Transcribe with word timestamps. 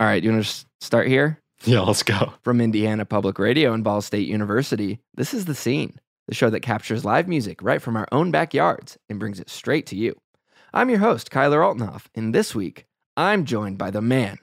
All 0.00 0.06
right, 0.06 0.24
you 0.24 0.32
want 0.32 0.46
to 0.46 0.64
start 0.80 1.08
here? 1.08 1.38
Yeah, 1.64 1.80
let's 1.80 2.02
go. 2.02 2.32
From 2.40 2.58
Indiana 2.58 3.04
Public 3.04 3.38
Radio 3.38 3.74
and 3.74 3.84
Ball 3.84 4.00
State 4.00 4.26
University, 4.26 4.98
this 5.12 5.34
is 5.34 5.44
The 5.44 5.54
Scene, 5.54 6.00
the 6.26 6.34
show 6.34 6.48
that 6.48 6.60
captures 6.60 7.04
live 7.04 7.28
music 7.28 7.62
right 7.62 7.82
from 7.82 7.96
our 7.96 8.08
own 8.10 8.30
backyards 8.30 8.96
and 9.10 9.18
brings 9.18 9.38
it 9.38 9.50
straight 9.50 9.84
to 9.88 9.96
you. 9.96 10.18
I'm 10.72 10.88
your 10.88 11.00
host, 11.00 11.30
Kyler 11.30 11.60
Altenhoff, 11.62 12.06
and 12.14 12.34
this 12.34 12.54
week, 12.54 12.86
I'm 13.14 13.44
joined 13.44 13.76
by 13.76 13.90
the 13.90 14.00
man, 14.00 14.38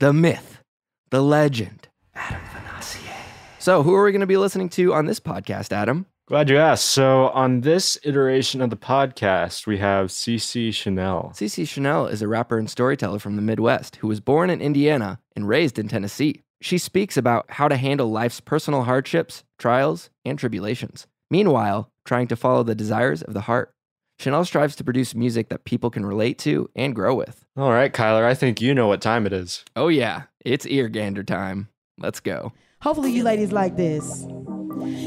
the 0.00 0.12
myth, 0.12 0.62
the 1.08 1.22
legend, 1.22 1.88
Adam 2.14 2.42
Vanassier. 2.54 3.16
So, 3.58 3.82
who 3.82 3.94
are 3.94 4.04
we 4.04 4.12
going 4.12 4.20
to 4.20 4.26
be 4.26 4.36
listening 4.36 4.68
to 4.68 4.92
on 4.92 5.06
this 5.06 5.18
podcast, 5.18 5.72
Adam? 5.72 6.04
Glad 6.30 6.48
you 6.48 6.58
asked. 6.58 6.86
So, 6.86 7.30
on 7.30 7.62
this 7.62 7.98
iteration 8.04 8.60
of 8.60 8.70
the 8.70 8.76
podcast, 8.76 9.66
we 9.66 9.78
have 9.78 10.10
Cece 10.10 10.72
Chanel. 10.72 11.32
Cece 11.34 11.66
Chanel 11.66 12.06
is 12.06 12.22
a 12.22 12.28
rapper 12.28 12.56
and 12.56 12.70
storyteller 12.70 13.18
from 13.18 13.34
the 13.34 13.42
Midwest 13.42 13.96
who 13.96 14.06
was 14.06 14.20
born 14.20 14.48
in 14.48 14.60
Indiana 14.60 15.18
and 15.34 15.48
raised 15.48 15.76
in 15.76 15.88
Tennessee. 15.88 16.44
She 16.60 16.78
speaks 16.78 17.16
about 17.16 17.46
how 17.50 17.66
to 17.66 17.76
handle 17.76 18.12
life's 18.12 18.38
personal 18.38 18.84
hardships, 18.84 19.42
trials, 19.58 20.08
and 20.24 20.38
tribulations. 20.38 21.08
Meanwhile, 21.32 21.90
trying 22.04 22.28
to 22.28 22.36
follow 22.36 22.62
the 22.62 22.76
desires 22.76 23.22
of 23.22 23.34
the 23.34 23.40
heart. 23.40 23.74
Chanel 24.20 24.44
strives 24.44 24.76
to 24.76 24.84
produce 24.84 25.16
music 25.16 25.48
that 25.48 25.64
people 25.64 25.90
can 25.90 26.06
relate 26.06 26.38
to 26.38 26.70
and 26.76 26.94
grow 26.94 27.12
with. 27.12 27.44
All 27.56 27.72
right, 27.72 27.92
Kyler, 27.92 28.22
I 28.22 28.34
think 28.34 28.60
you 28.60 28.72
know 28.72 28.86
what 28.86 29.02
time 29.02 29.26
it 29.26 29.32
is. 29.32 29.64
Oh, 29.74 29.88
yeah, 29.88 30.22
it's 30.44 30.64
ear 30.64 30.88
gander 30.88 31.24
time. 31.24 31.70
Let's 31.98 32.20
go. 32.20 32.52
Hopefully, 32.82 33.10
you 33.10 33.24
ladies 33.24 33.50
like 33.50 33.76
this. 33.76 34.24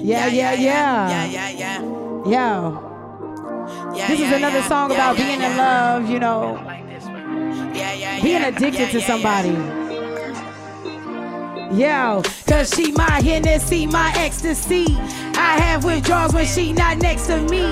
Yeah, 0.04 0.28
yeah, 0.28 0.52
yeah. 0.52 1.10
Yeah, 1.10 1.26
yeah, 1.26 1.50
yeah. 1.50 1.82
Yeah. 2.26 2.78
yeah 3.96 4.08
This 4.08 4.20
is 4.20 4.32
another 4.34 4.62
song 4.64 4.92
about 4.92 5.16
being 5.16 5.42
in 5.42 5.56
love, 5.56 6.10
you 6.10 6.20
know, 6.20 6.60
Yeah, 7.74 7.94
yeah, 7.94 8.22
being 8.22 8.44
addicted 8.44 8.92
to 8.92 9.02
somebody. 9.02 9.83
Yeah. 11.76 12.16
Yo, 12.16 12.22
cause 12.48 12.70
she 12.76 12.92
my 12.92 13.22
Hennessy, 13.22 13.86
my 13.88 14.14
ecstasy. 14.16 14.86
I 15.36 15.58
have 15.60 15.84
withdrawals 15.84 16.34
when 16.34 16.46
she 16.46 16.74
not 16.74 16.98
next 17.00 17.28
to 17.28 17.42
me. 17.42 17.66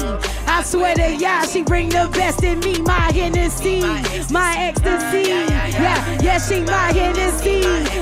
I 0.47 0.63
swear 0.63 0.95
to 0.95 1.15
y'all, 1.15 1.43
she 1.45 1.63
bring 1.63 1.89
the 1.89 2.09
best 2.13 2.43
in 2.43 2.59
me. 2.59 2.79
My 2.81 3.11
Hennessy, 3.11 3.81
my 4.31 4.55
ecstasy. 4.57 5.29
Yeah, 5.29 6.19
yeah, 6.21 6.37
she 6.39 6.61
my 6.61 6.91
Hennessy, 6.91 7.61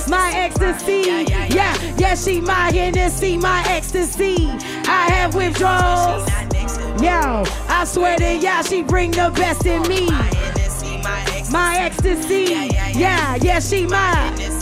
my 0.10 0.32
ecstasy. 0.34 1.04
Yeah, 1.52 1.96
yeah, 1.98 2.16
she 2.16 2.42
my 2.42 2.72
Hennessy, 2.72 3.38
my 3.38 3.64
ecstasy. 3.68 4.48
I 4.88 5.10
have 5.12 5.36
withdrawals. 5.36 6.28
Yo, 7.02 7.44
I 7.68 7.86
swear 7.86 8.18
to 8.18 8.36
y'all, 8.36 8.64
she 8.64 8.84
bring 8.84 9.12
the 9.12 9.32
best 9.36 9.66
in 9.66 9.82
me. 9.84 10.10
My 10.10 10.30
ecstasy. 10.30 11.52
My 11.52 11.78
ecstasy. 11.78 12.44
Yeah, 12.98 13.36
yeah, 13.36 13.60
she 13.60 13.86
my. 13.86 14.59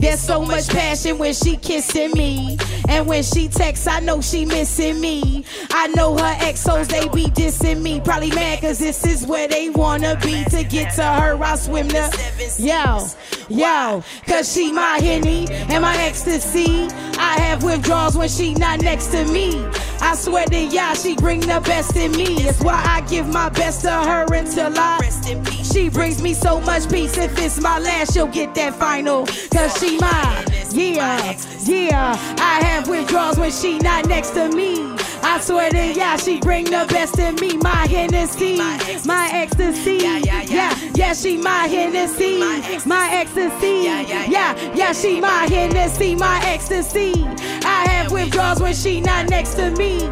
There's 0.00 0.20
so 0.20 0.42
much 0.42 0.68
passion 0.68 1.18
when 1.18 1.34
she 1.34 1.56
kissing 1.56 2.12
me. 2.12 2.58
And 2.88 3.06
when 3.06 3.22
she 3.22 3.48
texts, 3.48 3.86
I 3.86 4.00
know 4.00 4.20
she 4.20 4.44
missing 4.44 5.00
me. 5.00 5.44
I 5.70 5.88
know 5.88 6.16
her 6.16 6.34
exos, 6.36 6.88
they 6.88 7.06
be 7.08 7.26
dissing 7.30 7.82
me. 7.82 8.00
Probably 8.00 8.30
mad 8.30 8.60
cause 8.60 8.78
this 8.78 9.06
is 9.06 9.26
where 9.26 9.46
they 9.46 9.68
wanna 9.70 10.18
be. 10.22 10.44
To 10.44 10.64
get 10.64 10.94
to 10.94 11.04
her, 11.04 11.42
I 11.42 11.56
swim 11.56 11.88
the. 11.88 12.10
Yo, 12.58 13.06
yo, 13.48 14.02
cause 14.26 14.52
she 14.52 14.72
my 14.72 14.98
henny 14.98 15.46
and 15.50 15.82
my 15.82 15.96
ecstasy. 15.98 16.88
I 17.18 17.38
have 17.40 17.62
withdrawals 17.62 18.16
when 18.16 18.28
she 18.28 18.54
not 18.54 18.80
next 18.80 19.08
to 19.08 19.24
me. 19.26 19.64
I 20.00 20.14
swear 20.16 20.46
to 20.46 20.58
y'all, 20.58 20.94
she 20.94 21.14
bring 21.14 21.40
the 21.40 21.60
best 21.64 21.94
in 21.96 22.12
me. 22.12 22.36
It's 22.48 22.60
why 22.60 22.82
I 22.84 23.02
give 23.02 23.28
my 23.28 23.50
best 23.50 23.82
to 23.82 23.90
her 23.90 24.24
until 24.34 24.76
I. 24.76 24.98
Rest 25.00 25.28
in 25.28 25.44
peace. 25.44 25.59
She 25.72 25.88
brings 25.88 26.22
me 26.22 26.34
so 26.34 26.60
much 26.60 26.90
peace. 26.90 27.16
If 27.16 27.38
it's 27.38 27.60
my 27.60 27.78
last, 27.78 28.14
she'll 28.14 28.26
get 28.26 28.54
that 28.56 28.74
final. 28.74 29.26
Cause 29.26 29.78
she 29.78 29.98
mine. 29.98 30.44
Yeah, 30.72 31.36
yeah. 31.64 32.36
I 32.38 32.64
have 32.64 32.88
withdrawals 32.88 33.38
when 33.38 33.50
she 33.50 33.78
not 33.78 34.06
next 34.06 34.30
to 34.30 34.48
me. 34.50 34.96
I 35.22 35.38
swear 35.40 35.70
to 35.70 35.92
y'all, 35.92 36.16
she 36.16 36.40
bring 36.40 36.64
the 36.64 36.86
best 36.88 37.18
in 37.18 37.34
me. 37.36 37.56
My 37.58 37.86
Hennessy, 37.86 38.56
my 39.04 39.28
ecstasy. 39.32 39.98
Yeah, 39.98 40.74
yeah, 40.94 41.12
she 41.12 41.36
my 41.36 41.66
Hennessy, 41.66 42.38
my 42.86 43.08
ecstasy. 43.12 43.82
Yeah, 43.84 44.74
yeah, 44.74 44.92
she 44.92 45.20
my 45.20 45.46
Hennessy, 45.46 46.14
my 46.16 46.40
ecstasy. 46.44 47.24
I 47.64 47.86
have 47.88 48.12
withdrawals 48.12 48.60
when 48.60 48.74
she 48.74 49.00
not 49.00 49.28
next 49.28 49.54
to 49.54 49.70
me. 49.72 50.08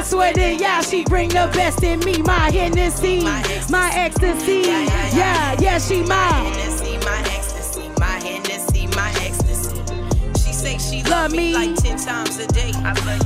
I 0.00 0.02
swear 0.02 0.32
to 0.32 0.54
y'all, 0.54 0.80
she 0.80 1.04
bring 1.04 1.28
the 1.28 1.50
best 1.52 1.82
in 1.82 2.00
me. 2.00 2.22
My 2.22 2.50
Hennessy, 2.50 3.22
my 3.22 3.90
ecstasy. 3.94 4.62
Yeah, 4.62 5.60
yeah, 5.60 5.78
she 5.78 6.02
my. 6.04 6.69
Love 11.20 11.32
me. 11.32 11.52
like 11.52 11.76
ten 11.76 11.98
times 11.98 12.38
a 12.38 12.46
day. 12.46 12.72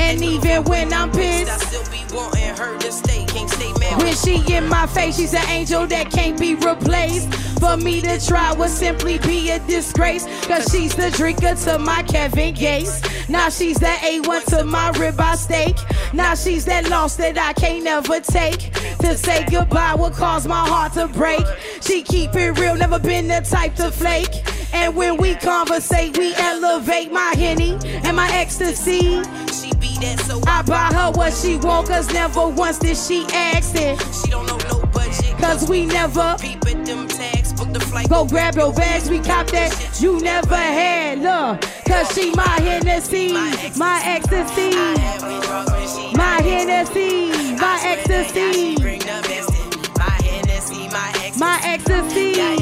And 0.00 0.20
even 0.24 0.64
when 0.64 0.92
I'm 0.92 1.12
pissed, 1.12 1.48
I 1.48 1.56
still 1.58 1.84
be 1.92 2.02
wanting 2.12 2.56
her 2.56 2.76
to 2.80 2.90
stay. 2.90 3.24
Can't 3.26 3.48
stay 3.48 3.72
mad. 3.74 4.02
When 4.02 4.12
she 4.16 4.42
in 4.52 4.68
my 4.68 4.88
face, 4.88 5.16
she's 5.16 5.32
an 5.32 5.48
angel 5.48 5.86
that 5.86 6.10
can't 6.10 6.36
be 6.36 6.56
replaced. 6.56 7.32
For 7.60 7.76
me 7.76 8.00
to 8.00 8.18
try 8.26 8.52
would 8.54 8.70
simply 8.70 9.18
be 9.18 9.50
a 9.50 9.60
disgrace. 9.60 10.26
Cause 10.48 10.66
she's 10.72 10.96
the 10.96 11.12
drinker 11.12 11.54
to 11.54 11.78
my 11.78 12.02
Kevin 12.02 12.54
Gates. 12.54 13.00
Now 13.28 13.48
she's 13.48 13.78
the 13.78 13.86
A1 13.86 14.44
to 14.46 14.64
my 14.64 14.90
ribeye 14.92 15.36
steak. 15.36 15.76
Now 16.12 16.34
she's 16.34 16.64
that 16.64 16.88
loss 16.90 17.14
that 17.16 17.38
I 17.38 17.52
can't 17.52 17.84
never 17.84 18.18
take. 18.18 18.72
To 19.02 19.16
say 19.16 19.46
goodbye 19.48 19.94
would 19.94 20.14
cause 20.14 20.48
my 20.48 20.66
heart 20.66 20.94
to 20.94 21.06
break. 21.06 21.46
She 21.80 22.02
keep 22.02 22.34
it 22.34 22.58
real, 22.58 22.74
never 22.74 22.98
been 22.98 23.28
the 23.28 23.40
type 23.48 23.76
to 23.76 23.92
flake. 23.92 24.42
And 24.74 24.96
when 24.96 25.16
we 25.16 25.36
conversate, 25.36 26.18
we 26.18 26.34
elevate 26.34 27.12
my 27.12 27.32
henny 27.36 27.78
and 28.04 28.16
my 28.16 28.28
ecstasy. 28.32 29.22
She 29.52 29.70
be 29.76 29.96
that 30.02 30.20
so 30.26 30.40
I 30.46 30.62
buy 30.62 30.90
her 30.92 31.12
what 31.12 31.32
she 31.32 31.56
want, 31.56 31.88
cause 31.88 32.12
never 32.12 32.48
once 32.48 32.78
did 32.78 32.96
she 32.96 33.24
ask 33.32 33.74
it. 33.76 34.00
she 34.12 34.30
don't 34.30 34.46
know 34.46 34.58
no 34.68 34.84
budget. 34.86 35.38
Cause 35.38 35.68
we 35.68 35.86
never 35.86 36.36
Peep 36.40 36.66
at 36.66 36.84
them 36.84 37.06
tags, 37.06 37.52
book 37.52 37.72
the 37.72 37.80
flight. 37.80 38.08
go 38.08 38.26
grab 38.26 38.56
your 38.56 38.72
bags, 38.72 39.08
we 39.08 39.20
cop 39.20 39.46
that 39.48 39.72
you 40.00 40.18
never 40.20 40.56
had. 40.56 41.20
Look, 41.20 41.60
cause 41.86 42.12
she 42.12 42.32
my 42.34 42.60
Hennessy, 42.60 43.32
my 43.78 44.02
ecstasy, 44.04 44.70
I 44.74 44.98
had 44.98 45.22
withdrawals 45.22 45.70
when 45.70 45.88
she 45.88 46.16
my 46.16 46.38
not 46.38 46.44
next. 46.44 46.94
Hennessy, 46.94 47.30
my 47.56 47.78
I 47.78 47.78
swear 47.78 47.96
to 47.96 48.08
God, 48.08 48.34
she 48.34 48.40
ecstasy, 48.40 48.76
bring 48.76 48.98
the 48.98 49.22
best 49.22 49.50
in 49.50 49.70
me. 49.70 49.88
My 49.96 50.10
Hennessy, 50.26 50.88
my 50.88 51.08
ecstasy. 51.22 51.38
my 51.38 51.60
ecstasy. 51.62 52.32
Yeah, 52.36 52.52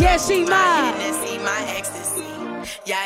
yeah, 0.00 0.16
she 0.16 0.44
My 0.44 1.33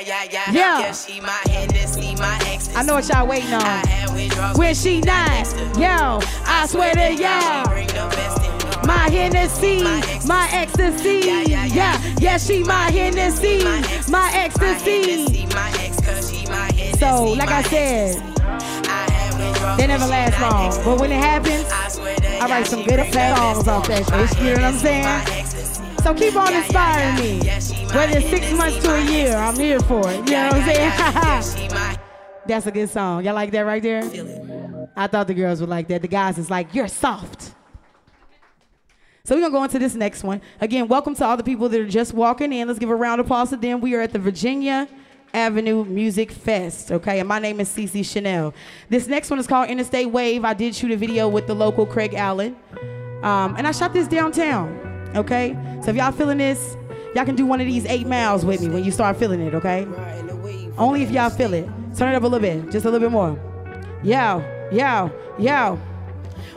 Yeah, 0.06 0.22
yeah, 0.24 0.30
yeah. 0.30 0.52
Yeah. 0.52 0.78
Yeah, 0.80 0.92
she 0.92 1.20
my 1.20 1.30
Hennessy, 1.46 2.14
my 2.16 2.36
ecstasy. 2.46 2.76
I 2.76 2.82
know 2.84 2.94
what 2.94 3.08
y'all 3.08 3.26
waiting 3.26 3.52
I 3.52 3.56
on. 3.56 3.86
had 3.88 4.14
withdrawals 4.14 4.56
When 4.56 4.74
she 4.74 5.00
not, 5.00 5.46
yo, 5.76 6.20
I 6.46 6.66
swear 6.68 6.94
to 6.94 7.12
y'all. 7.14 7.64
bring 7.66 7.86
the 7.88 8.06
best 8.14 8.42
in. 8.44 8.86
My 8.86 9.08
Hennessy, 9.10 9.82
my 10.26 10.48
ecstasy, 10.52 11.26
yeah, 11.26 11.64
yeah, 11.64 12.00
yeah 12.20 12.38
she 12.38 12.62
my 12.62 12.90
Hennessy, 12.90 13.64
my 14.08 14.30
ecstasy. 14.34 15.46
My 15.54 15.70
ex, 15.80 16.00
cause 16.00 16.30
she 16.30 16.46
my 16.46 16.70
Hennessy, 16.72 16.98
So, 16.98 17.24
like 17.32 17.50
I 17.50 17.62
said, 17.62 18.16
ecstasy. 18.16 18.88
I 18.88 19.10
had 19.10 19.34
withdrawals 19.50 19.78
they 19.78 19.86
never 19.88 20.06
last 20.06 20.40
long. 20.40 20.84
But 20.84 21.00
when 21.00 21.10
it 21.12 21.16
happens, 21.18 21.66
I 21.72 21.88
swear 21.88 22.16
to 22.16 22.28
I 22.38 22.46
write 22.46 22.66
some 22.66 22.84
good 22.84 23.00
bring 23.00 23.12
fat 23.12 23.34
the 23.34 23.40
arms 23.42 23.68
off 23.68 23.88
that 23.88 24.04
shit. 24.06 24.38
You 24.38 24.44
know 24.44 24.52
what 24.52 24.64
I'm 24.64 24.78
saying? 24.78 25.46
so 26.02 26.14
keep 26.14 26.36
on 26.36 26.46
Yeah, 26.46 26.50
yeah, 26.52 26.64
inspiring 26.64 27.16
yeah. 27.16 27.58
me. 27.58 27.77
Yeah, 27.88 27.94
she 27.94 27.94
my 27.94 28.06
Whether 28.06 28.18
it's 28.18 28.28
six 28.28 28.52
months 28.52 28.78
to 28.82 28.94
a 28.94 29.04
year, 29.10 29.34
I'm 29.34 29.56
here 29.56 29.80
for 29.80 30.08
it. 30.10 30.16
You 30.26 30.32
know 30.32 30.48
what 30.48 30.54
I'm 30.54 30.74
saying? 30.74 31.98
That's 32.46 32.66
a 32.66 32.70
good 32.70 32.90
song. 32.90 33.24
Y'all 33.24 33.34
like 33.34 33.50
that 33.52 33.60
right 33.60 33.82
there? 33.82 34.02
I 34.96 35.06
thought 35.06 35.26
the 35.26 35.34
girls 35.34 35.60
would 35.60 35.68
like 35.68 35.88
that. 35.88 36.02
The 36.02 36.08
guys 36.08 36.38
is 36.38 36.50
like, 36.50 36.74
you're 36.74 36.88
soft. 36.88 37.54
So 39.24 39.34
we're 39.34 39.42
gonna 39.42 39.52
go 39.52 39.64
into 39.64 39.78
this 39.78 39.94
next 39.94 40.24
one. 40.24 40.40
Again, 40.60 40.88
welcome 40.88 41.14
to 41.16 41.24
all 41.24 41.36
the 41.36 41.42
people 41.42 41.68
that 41.68 41.80
are 41.80 41.86
just 41.86 42.14
walking 42.14 42.52
in. 42.52 42.66
Let's 42.66 42.78
give 42.78 42.88
a 42.88 42.94
round 42.94 43.20
of 43.20 43.26
applause 43.26 43.50
to 43.50 43.56
them. 43.56 43.80
We 43.80 43.94
are 43.94 44.00
at 44.00 44.12
the 44.12 44.18
Virginia 44.18 44.88
Avenue 45.34 45.84
Music 45.84 46.30
Fest. 46.30 46.90
Okay, 46.90 47.20
and 47.20 47.28
my 47.28 47.38
name 47.38 47.60
is 47.60 47.68
Cece 47.68 48.10
Chanel. 48.10 48.54
This 48.88 49.06
next 49.06 49.28
one 49.28 49.38
is 49.38 49.46
called 49.46 49.68
Interstate 49.68 50.10
Wave. 50.10 50.44
I 50.44 50.54
did 50.54 50.74
shoot 50.74 50.90
a 50.90 50.96
video 50.96 51.28
with 51.28 51.46
the 51.46 51.54
local 51.54 51.84
Craig 51.84 52.14
Allen, 52.14 52.56
um, 53.22 53.54
and 53.56 53.66
I 53.66 53.72
shot 53.72 53.92
this 53.92 54.08
downtown. 54.08 55.10
Okay, 55.14 55.56
so 55.82 55.90
if 55.90 55.96
y'all 55.96 56.12
feeling 56.12 56.38
this, 56.38 56.78
y'all 57.14 57.24
can 57.24 57.34
do 57.34 57.46
one 57.46 57.60
of 57.60 57.66
these 57.66 57.84
eight 57.86 58.06
miles 58.06 58.44
with 58.44 58.60
me 58.60 58.68
when 58.68 58.84
you 58.84 58.90
start 58.90 59.16
feeling 59.16 59.40
it. 59.40 59.54
Okay. 59.54 59.86
Only 60.76 61.02
if 61.02 61.10
y'all 61.10 61.30
feel 61.30 61.54
it. 61.54 61.68
Turn 61.96 62.12
it 62.12 62.16
up 62.16 62.22
a 62.22 62.26
little 62.26 62.38
bit, 62.38 62.70
just 62.70 62.84
a 62.86 62.90
little 62.90 63.00
bit 63.00 63.12
more. 63.12 63.38
Yo, 64.02 64.44
yo, 64.70 65.10
yo. 65.38 65.78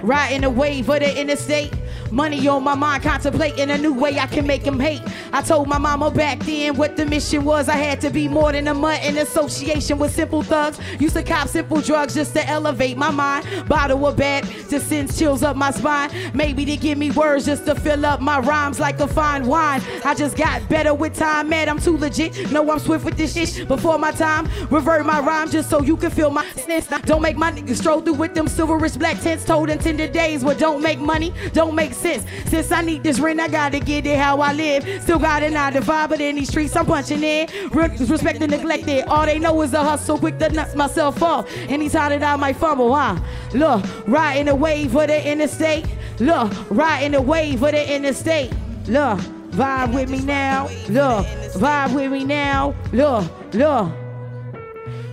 Riding 0.01 0.41
the 0.41 0.49
wave 0.49 0.89
of 0.89 0.99
the 0.99 1.19
interstate. 1.19 1.73
Money 2.11 2.47
on 2.47 2.63
my 2.63 2.75
mind, 2.75 3.03
contemplating 3.03 3.69
a 3.69 3.77
new 3.77 3.93
way 3.93 4.19
I 4.19 4.27
can 4.27 4.45
make 4.45 4.63
him 4.63 4.79
hate. 4.79 5.01
I 5.31 5.41
told 5.41 5.67
my 5.67 5.77
mama 5.77 6.11
back 6.11 6.39
then 6.39 6.75
what 6.75 6.97
the 6.97 7.05
mission 7.05 7.45
was. 7.45 7.69
I 7.69 7.77
had 7.77 8.01
to 8.01 8.09
be 8.09 8.27
more 8.27 8.51
than 8.51 8.67
a 8.67 8.73
mutt 8.73 9.03
in 9.03 9.17
association 9.17 9.97
with 9.97 10.13
simple 10.13 10.43
thugs. 10.43 10.79
Used 10.99 11.15
to 11.15 11.23
cop 11.23 11.47
simple 11.47 11.81
drugs 11.81 12.13
just 12.13 12.33
to 12.33 12.47
elevate 12.47 12.97
my 12.97 13.11
mind. 13.11 13.47
Bottle 13.67 14.05
of 14.05 14.17
bad 14.17 14.45
just 14.69 14.87
sends 14.87 15.17
chills 15.17 15.41
up 15.41 15.55
my 15.55 15.71
spine. 15.71 16.11
Maybe 16.33 16.65
to 16.65 16.77
give 16.77 16.97
me 16.97 17.11
words 17.11 17.45
just 17.45 17.65
to 17.65 17.75
fill 17.75 18.05
up 18.05 18.21
my 18.21 18.39
rhymes 18.39 18.79
like 18.79 18.99
a 18.99 19.07
fine 19.07 19.47
wine. 19.47 19.81
I 20.05 20.13
just 20.13 20.37
got 20.37 20.67
better 20.69 20.93
with 20.93 21.15
time, 21.15 21.49
man. 21.49 21.69
I'm 21.69 21.79
too 21.79 21.97
legit. 21.97 22.51
No, 22.51 22.69
I'm 22.69 22.79
swift 22.79 23.05
with 23.05 23.17
this 23.17 23.33
shit 23.33 23.67
before 23.67 23.97
my 23.97 24.11
time. 24.11 24.49
Revert 24.69 25.05
my 25.05 25.19
rhyme 25.19 25.49
just 25.49 25.69
so 25.69 25.81
you 25.81 25.97
can 25.97 26.11
feel 26.11 26.29
my 26.29 26.45
sense. 26.51 26.87
Don't 27.05 27.21
make 27.21 27.37
my 27.37 27.51
niggas 27.51 27.77
stroll 27.77 28.01
through 28.01 28.13
with 28.13 28.33
them 28.33 28.47
silverish 28.47 28.99
black 28.99 29.19
tents 29.21 29.45
told 29.45 29.69
in 29.69 29.79
tender 29.79 30.07
days. 30.07 30.43
What 30.43 30.59
don't 30.59 30.81
make 30.81 30.99
money, 30.99 31.33
don't 31.53 31.73
make 31.73 31.80
sense. 31.89 32.23
Since 32.49 32.71
I 32.71 32.81
need 32.81 33.03
this 33.03 33.19
rent, 33.19 33.39
I 33.39 33.47
gotta 33.47 33.79
get 33.79 34.05
it 34.05 34.17
how 34.17 34.39
I 34.39 34.53
live. 34.53 34.83
Still 35.01 35.19
got 35.19 35.43
a 35.43 35.49
nine 35.49 35.73
to 35.73 35.81
five, 35.81 36.09
but 36.09 36.21
in 36.21 36.35
these 36.35 36.49
streets 36.49 36.75
I'm 36.75 36.85
punching 36.85 37.23
in. 37.23 37.47
Respect 37.71 38.41
and 38.41 38.51
neglected. 38.51 39.05
All 39.05 39.25
they 39.25 39.39
know 39.39 39.61
is 39.61 39.73
a 39.73 39.83
hustle, 39.83 40.17
quick 40.19 40.37
to 40.39 40.49
nuts 40.49 40.75
myself 40.75 41.21
off. 41.23 41.51
Anytime 41.67 42.19
that 42.19 42.23
I 42.23 42.35
might 42.35 42.57
fumble, 42.57 42.93
huh? 42.93 43.17
Look, 43.53 43.83
riding 44.07 44.45
the 44.45 44.55
wave 44.55 44.95
of 44.95 45.07
the 45.07 45.31
interstate. 45.31 45.85
Look, 46.19 46.51
riding 46.69 47.13
the 47.13 47.21
wave 47.21 47.63
of 47.63 47.71
the 47.71 47.95
interstate. 47.95 48.51
Look, 48.87 49.19
vibe 49.51 49.93
with 49.93 50.09
me 50.09 50.21
now. 50.21 50.67
Look, 50.89 51.25
vibe 51.55 51.95
with 51.95 52.11
me 52.11 52.23
now. 52.23 52.75
Look, 52.91 53.25
look. 53.53 53.91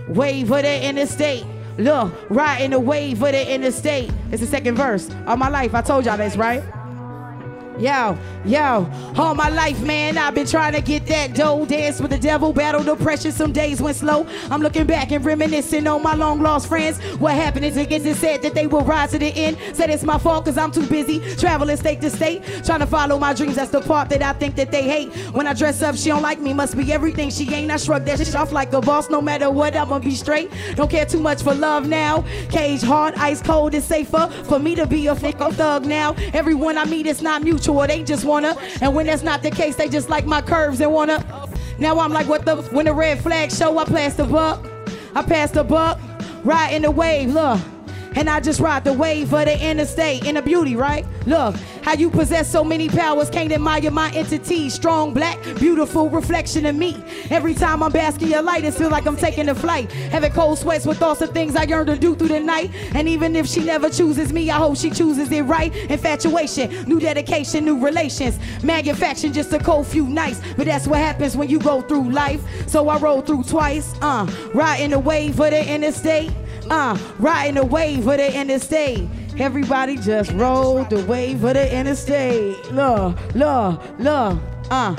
Wave 0.09 0.51
of 0.51 0.61
the 0.61 0.85
interstate. 0.87 1.45
Look, 1.79 2.13
riding 2.29 2.71
the 2.71 2.79
wave 2.79 3.23
of 3.23 3.31
the 3.31 3.53
interstate. 3.53 4.11
It's 4.31 4.41
the 4.41 4.47
second 4.47 4.75
verse. 4.75 5.09
All 5.25 5.37
my 5.37 5.47
life, 5.47 5.73
I 5.73 5.81
told 5.81 6.05
y'all 6.05 6.17
this, 6.17 6.35
right? 6.35 6.61
Yo, 7.79 8.17
yo, 8.43 8.91
all 9.15 9.33
my 9.33 9.47
life, 9.47 9.81
man, 9.81 10.17
I've 10.17 10.35
been 10.35 10.45
trying 10.45 10.73
to 10.73 10.81
get 10.81 11.05
that 11.05 11.33
dough. 11.33 11.65
Dance 11.65 12.01
with 12.01 12.11
the 12.11 12.17
devil, 12.17 12.51
battle 12.51 12.83
depression. 12.83 13.31
Some 13.31 13.53
days 13.53 13.81
went 13.81 13.95
slow. 13.95 14.27
I'm 14.51 14.61
looking 14.61 14.85
back 14.85 15.13
and 15.13 15.23
reminiscing 15.23 15.87
on 15.87 16.03
my 16.03 16.13
long 16.13 16.41
lost 16.41 16.67
friends. 16.67 16.99
What 17.19 17.35
happened 17.35 17.63
is 17.63 17.77
it 17.77 17.87
gets 17.87 18.19
said 18.19 18.41
that 18.41 18.53
they 18.53 18.67
will 18.67 18.81
rise 18.83 19.11
to 19.11 19.17
the 19.17 19.27
end. 19.27 19.57
Said 19.71 19.89
it's 19.89 20.03
my 20.03 20.17
fault 20.17 20.43
because 20.43 20.57
I'm 20.57 20.71
too 20.71 20.85
busy 20.87 21.21
traveling 21.37 21.77
state 21.77 22.01
to 22.01 22.09
state, 22.09 22.43
trying 22.65 22.81
to 22.81 22.85
follow 22.85 23.17
my 23.17 23.33
dreams. 23.33 23.55
That's 23.55 23.71
the 23.71 23.79
part 23.79 24.09
that 24.09 24.21
I 24.21 24.33
think 24.33 24.57
that 24.57 24.71
they 24.71 24.83
hate. 24.83 25.13
When 25.33 25.47
I 25.47 25.53
dress 25.53 25.81
up, 25.81 25.95
she 25.95 26.09
don't 26.09 26.21
like 26.21 26.41
me. 26.41 26.53
Must 26.53 26.75
be 26.75 26.91
everything 26.91 27.29
she 27.29 27.49
ain't. 27.53 27.71
I 27.71 27.77
shrug 27.77 28.03
that 28.05 28.19
shit 28.19 28.35
off 28.35 28.51
like 28.51 28.73
a 28.73 28.81
boss. 28.81 29.09
No 29.09 29.21
matter 29.21 29.49
what, 29.49 29.73
I'ma 29.77 29.99
be 29.99 30.15
straight. 30.15 30.51
Don't 30.75 30.91
care 30.91 31.05
too 31.05 31.21
much 31.21 31.43
for 31.43 31.53
love 31.53 31.87
now. 31.87 32.25
Cage 32.49 32.81
hard, 32.81 33.15
ice 33.15 33.41
cold 33.41 33.73
is 33.73 33.85
safer 33.85 34.27
for 34.43 34.59
me 34.59 34.75
to 34.75 34.85
be 34.85 35.07
a 35.07 35.15
fake 35.15 35.37
thug 35.37 35.85
now. 35.85 36.13
Everyone 36.33 36.77
I 36.77 36.83
meet, 36.83 37.07
it's 37.07 37.21
not 37.21 37.41
mutual. 37.41 37.68
Or 37.69 37.87
they 37.87 38.03
just 38.03 38.25
wanna. 38.25 38.55
And 38.81 38.95
when 38.95 39.05
that's 39.05 39.23
not 39.23 39.43
the 39.43 39.51
case, 39.51 39.75
they 39.75 39.87
just 39.87 40.09
like 40.09 40.25
my 40.25 40.41
curves 40.41 40.81
and 40.81 40.91
wanna. 40.91 41.23
Now 41.77 41.99
I'm 41.99 42.11
like, 42.11 42.27
what 42.27 42.45
the? 42.45 42.57
When 42.57 42.85
the 42.85 42.93
red 42.93 43.21
flag 43.21 43.51
show, 43.51 43.77
I 43.77 43.85
pass 43.85 44.15
the 44.15 44.25
buck. 44.25 44.65
I 45.15 45.21
pass 45.23 45.51
the 45.51 45.63
buck, 45.63 45.99
riding 46.43 46.83
the 46.83 46.91
wave, 46.91 47.29
look. 47.29 47.59
And 48.15 48.29
I 48.29 48.39
just 48.39 48.59
ride 48.59 48.83
the 48.83 48.93
wave 48.93 49.33
of 49.33 49.45
the 49.45 49.59
interstate 49.61 50.25
in 50.25 50.35
the 50.35 50.41
beauty, 50.41 50.75
right? 50.75 51.05
Look, 51.25 51.55
how 51.83 51.93
you 51.93 52.09
possess 52.09 52.51
so 52.51 52.63
many 52.63 52.89
powers, 52.89 53.29
can't 53.29 53.51
admire 53.51 53.91
my 53.91 54.11
entity. 54.11 54.69
Strong, 54.69 55.13
black, 55.13 55.41
beautiful 55.57 56.09
reflection 56.09 56.65
of 56.65 56.75
me. 56.75 57.01
Every 57.29 57.53
time 57.53 57.83
I'm 57.83 57.91
basking 57.91 58.29
your 58.29 58.41
light, 58.41 58.63
it 58.63 58.73
feels 58.73 58.91
like 58.91 59.05
I'm 59.05 59.15
taking 59.15 59.49
a 59.49 59.55
flight. 59.55 59.91
Having 59.91 60.31
cold 60.31 60.57
sweats 60.57 60.85
with 60.85 60.97
thoughts 60.97 61.21
of 61.21 61.31
things 61.31 61.55
I 61.55 61.63
yearn 61.63 61.85
to 61.87 61.95
do 61.95 62.15
through 62.15 62.29
the 62.29 62.39
night. 62.39 62.71
And 62.93 63.07
even 63.07 63.35
if 63.35 63.47
she 63.47 63.63
never 63.63 63.89
chooses 63.89 64.33
me, 64.33 64.49
I 64.49 64.57
hope 64.57 64.77
she 64.77 64.89
chooses 64.89 65.31
it 65.31 65.41
right. 65.43 65.75
Infatuation, 65.89 66.83
new 66.87 66.99
dedication, 66.99 67.65
new 67.65 67.83
relations. 67.83 68.39
Manufacturing 68.63 69.33
just 69.33 69.53
a 69.53 69.59
cold 69.59 69.87
few 69.87 70.07
nights. 70.07 70.41
But 70.57 70.65
that's 70.65 70.87
what 70.87 70.99
happens 70.99 71.37
when 71.37 71.49
you 71.49 71.59
go 71.59 71.81
through 71.81 72.11
life. 72.11 72.41
So 72.67 72.89
I 72.89 72.97
roll 72.97 73.21
through 73.21 73.43
twice, 73.43 73.93
uh, 74.01 74.29
riding 74.53 74.91
the 74.91 74.99
wave 74.99 75.39
of 75.39 75.51
the 75.51 75.73
interstate. 75.73 76.31
Uh, 76.69 76.97
riding 77.17 77.55
the 77.55 77.65
wave 77.65 78.07
of 78.07 78.17
the 78.17 78.39
interstate. 78.39 79.09
Everybody 79.37 79.97
just 79.97 80.31
roll 80.33 80.83
the 80.85 81.03
wave 81.05 81.43
of 81.43 81.53
the 81.53 81.75
interstate. 81.75 82.71
Look, 82.71 83.17
look, 83.35 83.99
look, 83.99 84.39
uh. 84.69 84.95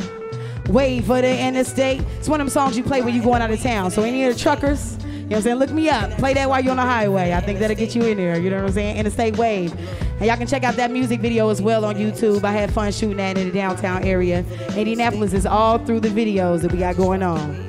Wave 0.68 1.10
of 1.10 1.22
the 1.22 1.38
interstate. 1.40 2.00
It's 2.18 2.28
one 2.28 2.40
of 2.40 2.46
them 2.46 2.52
songs 2.52 2.76
you 2.76 2.84
play 2.84 3.02
when 3.02 3.14
you're 3.14 3.24
going 3.24 3.42
out 3.42 3.50
of 3.50 3.60
town. 3.60 3.90
So 3.90 4.02
any 4.02 4.24
of 4.24 4.34
the 4.34 4.40
truckers, 4.40 4.96
you 5.02 5.08
know 5.08 5.22
what 5.22 5.36
I'm 5.36 5.42
saying? 5.42 5.56
Look 5.56 5.70
me 5.70 5.88
up. 5.88 6.10
Play 6.12 6.34
that 6.34 6.48
while 6.48 6.60
you're 6.60 6.70
on 6.70 6.76
the 6.76 6.82
highway. 6.82 7.32
I 7.32 7.40
think 7.40 7.58
that'll 7.58 7.76
get 7.76 7.94
you 7.94 8.02
in 8.02 8.16
there. 8.16 8.38
You 8.38 8.50
know 8.50 8.56
what 8.56 8.66
I'm 8.66 8.72
saying? 8.72 8.96
Interstate 8.96 9.36
Wave. 9.36 9.72
And 9.72 10.26
y'all 10.26 10.36
can 10.36 10.46
check 10.46 10.62
out 10.64 10.76
that 10.76 10.90
music 10.90 11.20
video 11.20 11.48
as 11.48 11.60
well 11.60 11.84
on 11.84 11.96
YouTube. 11.96 12.44
I 12.44 12.52
had 12.52 12.72
fun 12.72 12.92
shooting 12.92 13.16
that 13.16 13.36
in 13.36 13.48
the 13.48 13.52
downtown 13.52 14.04
area. 14.04 14.44
Indianapolis 14.76 15.32
is 15.32 15.46
all 15.46 15.78
through 15.78 16.00
the 16.00 16.08
videos 16.08 16.62
that 16.62 16.72
we 16.72 16.78
got 16.78 16.96
going 16.96 17.22
on. 17.22 17.66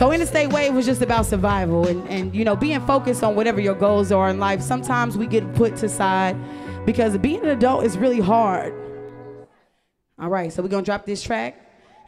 So 0.00 0.06
in 0.06 0.12
the 0.12 0.24
Interstate 0.24 0.50
Wave 0.54 0.72
was 0.72 0.86
just 0.86 1.02
about 1.02 1.26
survival 1.26 1.86
and, 1.86 2.08
and 2.08 2.34
you 2.34 2.42
know 2.42 2.56
being 2.56 2.80
focused 2.86 3.22
on 3.22 3.36
whatever 3.36 3.60
your 3.60 3.74
goals 3.74 4.10
are 4.10 4.30
in 4.30 4.38
life. 4.38 4.62
Sometimes 4.62 5.18
we 5.18 5.26
get 5.26 5.54
put 5.54 5.76
to 5.76 5.90
side 5.90 6.38
because 6.86 7.18
being 7.18 7.42
an 7.42 7.50
adult 7.50 7.84
is 7.84 7.98
really 7.98 8.18
hard. 8.18 8.72
All 10.18 10.30
right, 10.30 10.50
so 10.50 10.62
we're 10.62 10.70
gonna 10.70 10.84
drop 10.84 11.04
this 11.04 11.22
track. 11.22 11.54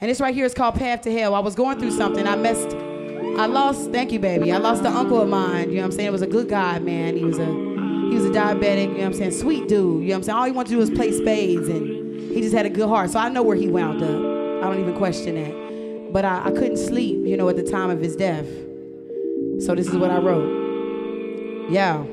And 0.01 0.11
this 0.11 0.23
right 0.23 0.35
here 0.35 0.47
is 0.47 0.55
called 0.55 0.77
Path 0.77 1.03
to 1.03 1.13
Hell. 1.13 1.35
I 1.35 1.41
was 1.41 1.55
going 1.55 1.79
through 1.79 1.91
something. 1.91 2.27
I 2.27 2.35
messed 2.35 2.75
I 3.39 3.45
lost 3.45 3.91
thank 3.91 4.11
you, 4.11 4.19
baby. 4.19 4.51
I 4.53 4.57
lost 4.57 4.81
an 4.87 4.95
uncle 4.95 5.21
of 5.21 5.29
mine. 5.29 5.69
You 5.69 5.75
know 5.75 5.83
what 5.83 5.85
I'm 5.89 5.93
saying? 5.93 6.09
It 6.09 6.13
was 6.13 6.23
a 6.23 6.27
good 6.27 6.49
guy, 6.49 6.79
man. 6.79 7.15
He 7.15 7.27
was 7.27 7.39
a 7.39 7.45
he 7.45 8.15
was 8.15 8.25
a 8.25 8.31
diabetic, 8.31 8.85
you 8.85 8.89
know 8.89 8.95
what 8.95 9.05
I'm 9.05 9.13
saying? 9.13 9.33
Sweet 9.33 9.69
dude. 9.69 10.03
You 10.03 10.09
know 10.09 10.15
what 10.15 10.15
I'm 10.15 10.23
saying? 10.23 10.39
All 10.39 10.45
he 10.47 10.53
wanted 10.53 10.71
to 10.71 10.75
do 10.77 10.79
was 10.79 10.89
play 10.89 11.13
spades 11.13 11.69
and 11.69 12.33
he 12.33 12.41
just 12.41 12.55
had 12.55 12.65
a 12.65 12.71
good 12.71 12.89
heart. 12.89 13.11
So 13.11 13.19
I 13.19 13.29
know 13.29 13.43
where 13.43 13.55
he 13.55 13.69
wound 13.69 14.03
up. 14.03 14.65
I 14.65 14.73
don't 14.73 14.81
even 14.81 14.97
question 14.97 15.35
that 15.35 15.72
but 16.13 16.25
I, 16.25 16.47
I 16.47 16.51
couldn't 16.51 16.77
sleep, 16.77 17.27
you 17.27 17.37
know, 17.37 17.49
at 17.49 17.57
the 17.57 17.63
time 17.63 17.91
of 17.91 18.01
his 18.01 18.15
death. 18.15 18.47
So 19.61 19.75
this 19.75 19.89
is 19.89 19.97
what 19.97 20.11
I 20.11 20.19
wrote. 20.19 21.71
Yeah. 21.71 22.05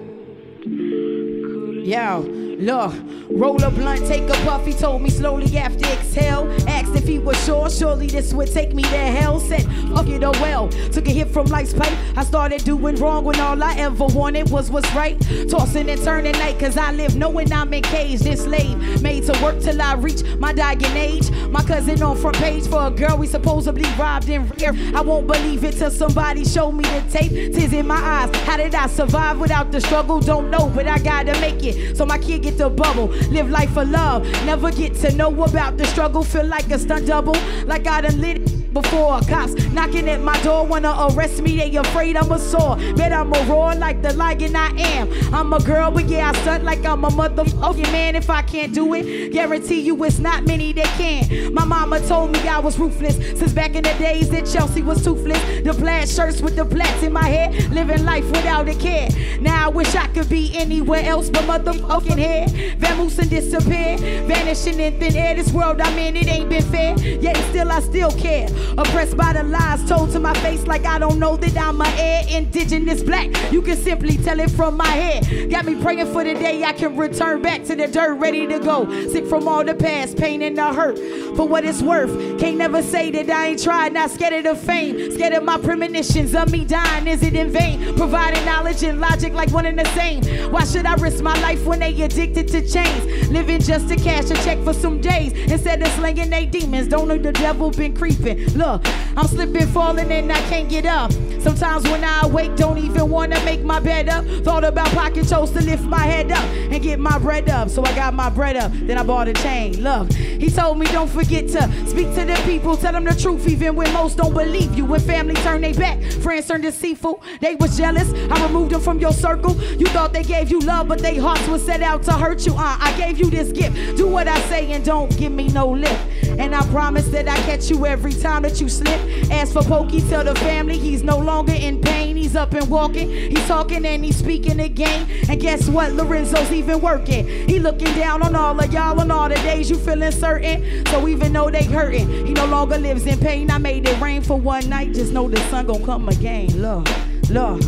Yeah. 0.66 2.18
Look, 2.60 2.94
roll 3.30 3.63
a 3.63 3.72
blunt, 3.72 4.06
take 4.06 4.24
a 4.24 4.34
puff. 4.46 4.66
He 4.66 4.74
told 4.74 5.01
me 5.01 5.10
slowly 5.10 5.57
after 5.57 5.86
exhale. 5.86 6.51
Asked 6.68 6.96
if 6.96 7.07
he 7.07 7.18
was 7.19 7.38
sure, 7.50 7.69
surely 7.69 8.06
this 8.06 8.31
would 8.31 8.51
take 8.51 8.75
me 8.75 8.84
to 8.84 8.98
hell. 8.98 9.40
Said, 9.40 9.63
fuck 9.90 10.07
it, 10.07 10.24
oh 10.24 10.31
well. 10.34 10.69
Took 10.69 11.07
a 11.07 11.12
hit 11.12 11.30
from 11.30 11.48
life's 11.48 11.74
pipe. 11.74 11.98
I 12.16 12.24
started 12.24 12.63
doing 12.63 12.96
wrong 12.98 13.25
when 13.25 13.40
all 13.40 13.62
I 13.63 13.74
ever 13.78 14.06
wanted 14.06 14.51
was 14.51 14.69
what's 14.69 14.92
right. 14.94 15.19
Tossing 15.50 15.90
and 15.90 16.01
turning 16.04 16.34
night, 16.34 16.60
cause 16.60 16.78
I 16.78 16.92
live 16.92 17.16
knowing 17.16 17.51
I'm 17.51 17.74
encaged, 17.74 18.28
enslaved. 18.28 19.01
Made 19.01 19.24
to 19.25 19.44
work 19.44 19.60
till 19.62 19.81
I 19.81 19.96
reach 19.96 20.24
my 20.38 20.54
dying 20.54 20.96
age. 20.96 21.31
My 21.50 21.63
cousin 21.63 22.04
on 22.04 22.18
front 22.18 22.38
page 22.38 22.68
for 22.68 22.86
a 22.86 22.92
girl 22.92 23.18
we 23.18 23.25
supposedly 23.25 23.90
robbed 23.98 24.30
in 24.30 24.48
rear. 24.50 24.74
I 24.96 25.01
won't 25.01 25.25
believe 25.25 25.63
it 25.63 25.74
till 25.78 25.90
somebody 25.90 26.46
show 26.46 26.72
me 26.72 26.84
the 26.84 27.04
tape. 27.10 27.31
Tears 27.31 27.74
in 27.74 27.88
my 27.88 27.96
eyes. 27.96 28.36
How 28.46 28.57
did 28.57 28.75
I 28.75 28.86
survive 28.86 29.40
without 29.40 29.72
the 29.72 29.81
struggle? 29.81 30.19
Don't 30.19 30.51
know, 30.51 30.69
but 30.75 30.88
I 30.88 31.00
gotta 31.00 31.34
make 31.42 31.63
it. 31.63 31.98
So 31.98 32.06
my 32.06 32.19
kid 32.19 32.44
get 32.44 32.60
the 32.60 32.69
bubble. 32.69 33.07
Live 33.31 33.50
life 33.50 33.72
for 33.72 33.86
love. 33.86 34.24
Never 34.46 34.72
get 34.72 34.94
to 34.98 35.12
know 35.16 35.31
about 35.44 35.78
the 35.78 35.86
struggle. 35.88 36.24
Feel 36.24 36.46
like 36.46 36.69
a 36.69 36.78
stunt 36.78 37.07
double. 37.07 37.38
Like 37.65 37.88
I 37.88 38.01
done 38.01 38.19
lit 38.21 38.38
it 38.41 38.59
before. 38.73 39.21
Cops 39.21 39.53
knocking 39.69 40.09
at 40.09 40.21
my 40.21 40.41
door. 40.43 40.65
Wanna 40.65 40.95
arrest 41.09 41.41
me. 41.41 41.57
They 41.57 41.75
afraid 41.75 42.15
I'm 42.15 42.31
a 42.31 42.39
sore. 42.39 42.75
Bet 42.95 43.11
I'm 43.11 43.33
a 43.33 43.43
roar 43.43 43.75
like 43.75 44.01
the 44.01 44.13
lion 44.13 44.55
I 44.55 44.69
am. 44.77 45.09
I'm 45.33 45.53
a 45.53 45.59
girl, 45.59 45.91
but 45.91 46.07
yeah, 46.07 46.29
I 46.29 46.41
stunt 46.41 46.63
like 46.63 46.85
I'm 46.85 47.03
a 47.03 47.09
motherfucking 47.09 47.91
man. 47.91 48.15
If 48.15 48.29
I 48.29 48.41
can't 48.41 48.73
do 48.73 48.93
it, 48.93 49.31
guarantee 49.31 49.79
you 49.79 50.03
it's 50.03 50.19
not 50.19 50.45
many 50.45 50.73
that 50.73 50.88
can. 50.97 51.53
My 51.53 51.65
mama 51.65 51.99
told 52.07 52.31
me 52.31 52.39
I 52.47 52.59
was 52.59 52.77
ruthless. 52.77 53.17
Since 53.39 53.53
back 53.53 53.75
in 53.75 53.83
the 53.83 53.93
days 53.93 54.29
that 54.29 54.45
Chelsea 54.45 54.81
was 54.81 55.03
toothless. 55.03 55.41
The 55.63 55.73
plaid 55.73 56.09
shirts 56.09 56.41
with 56.41 56.55
the 56.55 56.65
plaits 56.65 57.03
in 57.03 57.13
my 57.13 57.27
head. 57.27 57.71
Living 57.71 58.05
life 58.05 58.25
without 58.25 58.67
a 58.67 58.75
care. 58.75 59.09
Now 59.39 59.65
I 59.65 59.67
wish 59.69 59.95
I 59.95 60.07
could 60.07 60.29
be 60.29 60.55
anywhere 60.55 61.03
else 61.03 61.29
but 61.29 61.43
motherfucking 61.43 62.17
here. 62.17 62.45
Vamoose 62.77 63.19
and 63.19 63.29
disappear. 63.29 63.97
Vanishing 64.27 64.79
in 64.79 64.99
thin 64.99 65.15
air. 65.15 65.35
This 65.35 65.51
world 65.51 65.81
I'm 65.81 65.97
in, 65.97 66.15
it 66.15 66.27
ain't 66.27 66.49
been 66.49 66.63
fair. 66.63 66.97
Yet 66.99 67.38
still, 67.49 67.71
I 67.71 67.79
still 67.81 68.11
care. 68.11 68.47
Oppressed 68.78 69.18
by 69.18 69.34
the 69.34 69.44
lies 69.44 69.88
told 69.88 70.12
to 70.12 70.20
my 70.20 70.34
face 70.36 70.66
like 70.68 70.86
I 70.86 71.00
don't 71.00 71.20
know 71.20 71.38
that 71.38 71.58
I'm 71.58 71.82
a 71.82 71.88
heir. 71.98 72.25
Indigenous 72.30 73.04
black. 73.04 73.30
You 73.51 73.62
can 73.62 73.78
simply 73.78 74.18
tell 74.18 74.39
it 74.39 74.51
from 74.51 74.78
my 74.78 74.88
head. 74.88 75.50
Got 75.50 75.66
me 75.66 75.82
praying 75.82 76.12
for 76.13 76.24
the 76.24 76.34
day 76.34 76.63
I 76.63 76.74
can 76.74 76.96
return 76.96 77.42
back 77.42 77.63
to 77.66 77.75
the 77.75 77.88
dirt, 77.88 78.16
ready 78.16 78.48
to 78.48 78.60
go. 78.60 78.89
Sick 79.10 79.25
from 79.25 79.48
all 79.48 79.63
the 79.63 79.75
past, 79.75 80.18
pain 80.18 80.42
and 80.42 80.58
the 80.58 80.74
hurt. 80.74 80.98
For 81.36 81.48
what 81.48 81.66
it's 81.66 81.82
worth, 81.82 82.39
can't 82.39 82.58
never 82.58 82.82
say 82.82 83.12
that 83.12 83.30
I 83.30 83.48
ain't 83.48 83.63
tried. 83.63 83.94
Not 83.94 84.12
scared 84.12 84.34
of 84.34 84.44
the 84.44 84.56
fame, 84.56 85.12
scared 85.12 85.34
of 85.34 85.44
my 85.44 85.58
premonitions 85.58 86.36
of 86.36 86.51
me 86.51 86.66
dying. 86.66 87.08
Is 87.08 87.24
it 87.24 87.34
in 87.34 87.50
vain? 87.50 87.96
Providing 87.96 88.46
knowledge 88.46 88.84
and 88.84 89.00
logic 89.00 89.34
like 89.34 89.51
one 89.51 89.66
and 89.66 89.80
the 89.80 89.86
same. 89.94 90.24
Why 90.51 90.63
should 90.66 90.86
I 90.86 90.96
risk 90.96 91.24
my 91.24 91.39
life 91.42 91.66
when 91.66 91.80
they 91.80 92.00
addicted 92.01 92.48
to 92.50 92.68
chains? 92.68 93.30
Living 93.30 93.62
just 93.62 93.88
to 93.89 93.96
cash 93.96 94.30
a 94.32 94.36
check 94.44 94.60
for 94.63 94.74
some 94.74 95.01
days 95.01 95.34
instead 95.51 95.82
of 95.82 95.88
slinging 95.94 96.30
they 96.30 96.46
demons. 96.46 96.88
Don't 96.88 97.08
know 97.08 97.18
the 97.18 97.32
devil 97.32 97.72
been 97.72 97.96
creeping. 97.96 98.49
Look, 98.56 98.82
I'm 99.15 99.27
slipping, 99.27 99.68
falling, 99.68 100.12
and 100.12 100.32
I 100.32 100.39
can't 100.50 100.70
get 100.70 100.86
up. 100.86 101.12
Sometimes 101.39 101.84
when 101.84 102.03
I 102.03 102.27
wake, 102.27 102.56
don't 102.56 102.77
even 102.77 103.10
wanna 103.10 103.44
make 103.46 103.63
my 103.63 103.79
bed 103.79 104.10
up. 104.10 104.25
Thought 104.44 104.63
about 104.63 104.88
pocket 104.89 105.27
chose 105.27 105.51
to 105.51 105.62
lift 105.62 105.84
my 105.84 106.00
head 106.00 106.32
up 106.32 106.44
and 106.44 106.82
get 106.82 107.00
my 107.00 107.18
bread 107.18 107.50
up. 107.50 107.70
So 107.70 107.84
I 107.84 107.94
got 107.96 108.13
my 108.13 108.29
bread 108.29 108.58
up, 108.58 108.72
then 108.74 108.98
I 108.98 109.03
bought 109.03 109.27
a 109.27 109.34
chain. 109.34 109.82
Love. 109.82 110.10
He 110.12 110.50
told 110.50 110.77
me 110.77 110.86
don't 110.88 111.10
forget 111.10 111.48
to 111.50 111.88
speak 111.88 112.13
to 112.15 112.25
the 112.25 112.41
people, 112.46 112.75
tell 112.75 112.91
them 112.91 113.06
the 113.06 113.15
truth, 113.15 113.48
even 113.48 113.75
when 113.75 113.91
most 113.94 114.18
don't 114.18 114.34
believe 114.34 114.75
you. 114.77 114.86
When 114.86 115.00
family 115.00 115.36
turn 115.36 115.62
their 115.62 115.74
back, 115.74 116.01
friends 116.01 116.48
turn 116.48 116.62
deceitful. 116.62 117.22
They 117.39 117.56
was 117.56 117.77
jealous. 117.77 118.12
I 118.32 118.46
removed 118.46 118.72
them 118.72 118.82
from 118.82 119.00
your 119.00 119.13
circle. 119.13 119.56
You 119.77 119.86
thought 119.88 120.13
they 120.13 120.24
gave 120.24 120.50
you 120.50 120.60
love, 120.60 120.88
but 120.88 121.00
they 121.00 121.18
hearts 121.18 121.48
was 121.48 121.65
set 121.65 121.82
out 121.82 122.03
to 122.03 122.13
hurt 122.13 122.46
you. 122.46 122.53
Uh, 122.53 122.77
I 122.79 122.94
gave 122.98 123.18
you 123.20 123.29
this 123.29 123.51
gift. 123.51 123.98
Do 123.98 124.08
what 124.08 124.27
I 124.27 124.39
say 124.41 124.72
and 124.72 124.84
don't 124.84 125.15
give 125.18 125.32
me 125.32 125.48
no 125.50 125.70
lip. 125.70 126.00
And 126.38 126.56
I 126.56 126.65
promise 126.68 127.08
that 127.10 127.27
I 127.27 127.36
catch 127.44 127.70
you 127.70 127.86
every 127.86 128.13
time 128.13 128.38
that 128.41 128.60
you 128.60 128.69
slip. 128.69 129.00
As 129.31 129.51
for 129.53 129.63
Pokey, 129.63 130.01
tell 130.01 130.24
the 130.24 130.36
family 130.36 130.77
he's 130.77 131.03
no 131.03 131.17
longer 131.17 131.53
in 131.53 131.81
pain. 131.81 132.15
He's 132.15 132.36
up 132.36 132.53
and 132.53 132.69
walking. 132.69 133.10
He's 133.10 133.46
talking 133.48 133.86
and 133.86 134.03
he's 134.03 134.17
speaking 134.17 134.60
again. 134.60 135.08
And 135.29 135.39
guess 135.39 135.67
what? 135.67 135.93
Lorenzo's 135.93 136.51
even 136.51 136.81
working. 136.81 137.27
He 137.48 137.60
looking 137.60 137.93
down 137.96 138.22
on 138.22 138.36
all 138.36 138.60
of 138.60 138.74
y'all 138.74 139.00
on 139.00 139.12
all 139.12 139.29
the 139.29 139.36
days 139.36 139.69
you 139.69 139.77
feeling 139.77 140.12
certain. 140.12 140.86
So 140.88 141.08
even 141.08 141.34
though 141.34 141.50
they 141.50 141.63
hurting, 141.63 142.25
he 142.25 142.34
no 142.34 142.46
longer 142.46 142.77
lives 142.77 143.05
in 143.05 143.19
pain. 143.19 143.50
I 143.51 143.58
made 143.58 143.88
it 143.88 144.00
rain 144.01 144.22
for 144.22 144.39
one 144.39 144.69
night. 144.69 144.93
Just 144.93 145.13
know 145.13 145.27
the 145.27 145.39
sun 145.50 145.67
gon' 145.67 145.86
come 145.86 146.10
again. 146.10 146.62
Look, 146.62 146.88
look. 147.29 147.62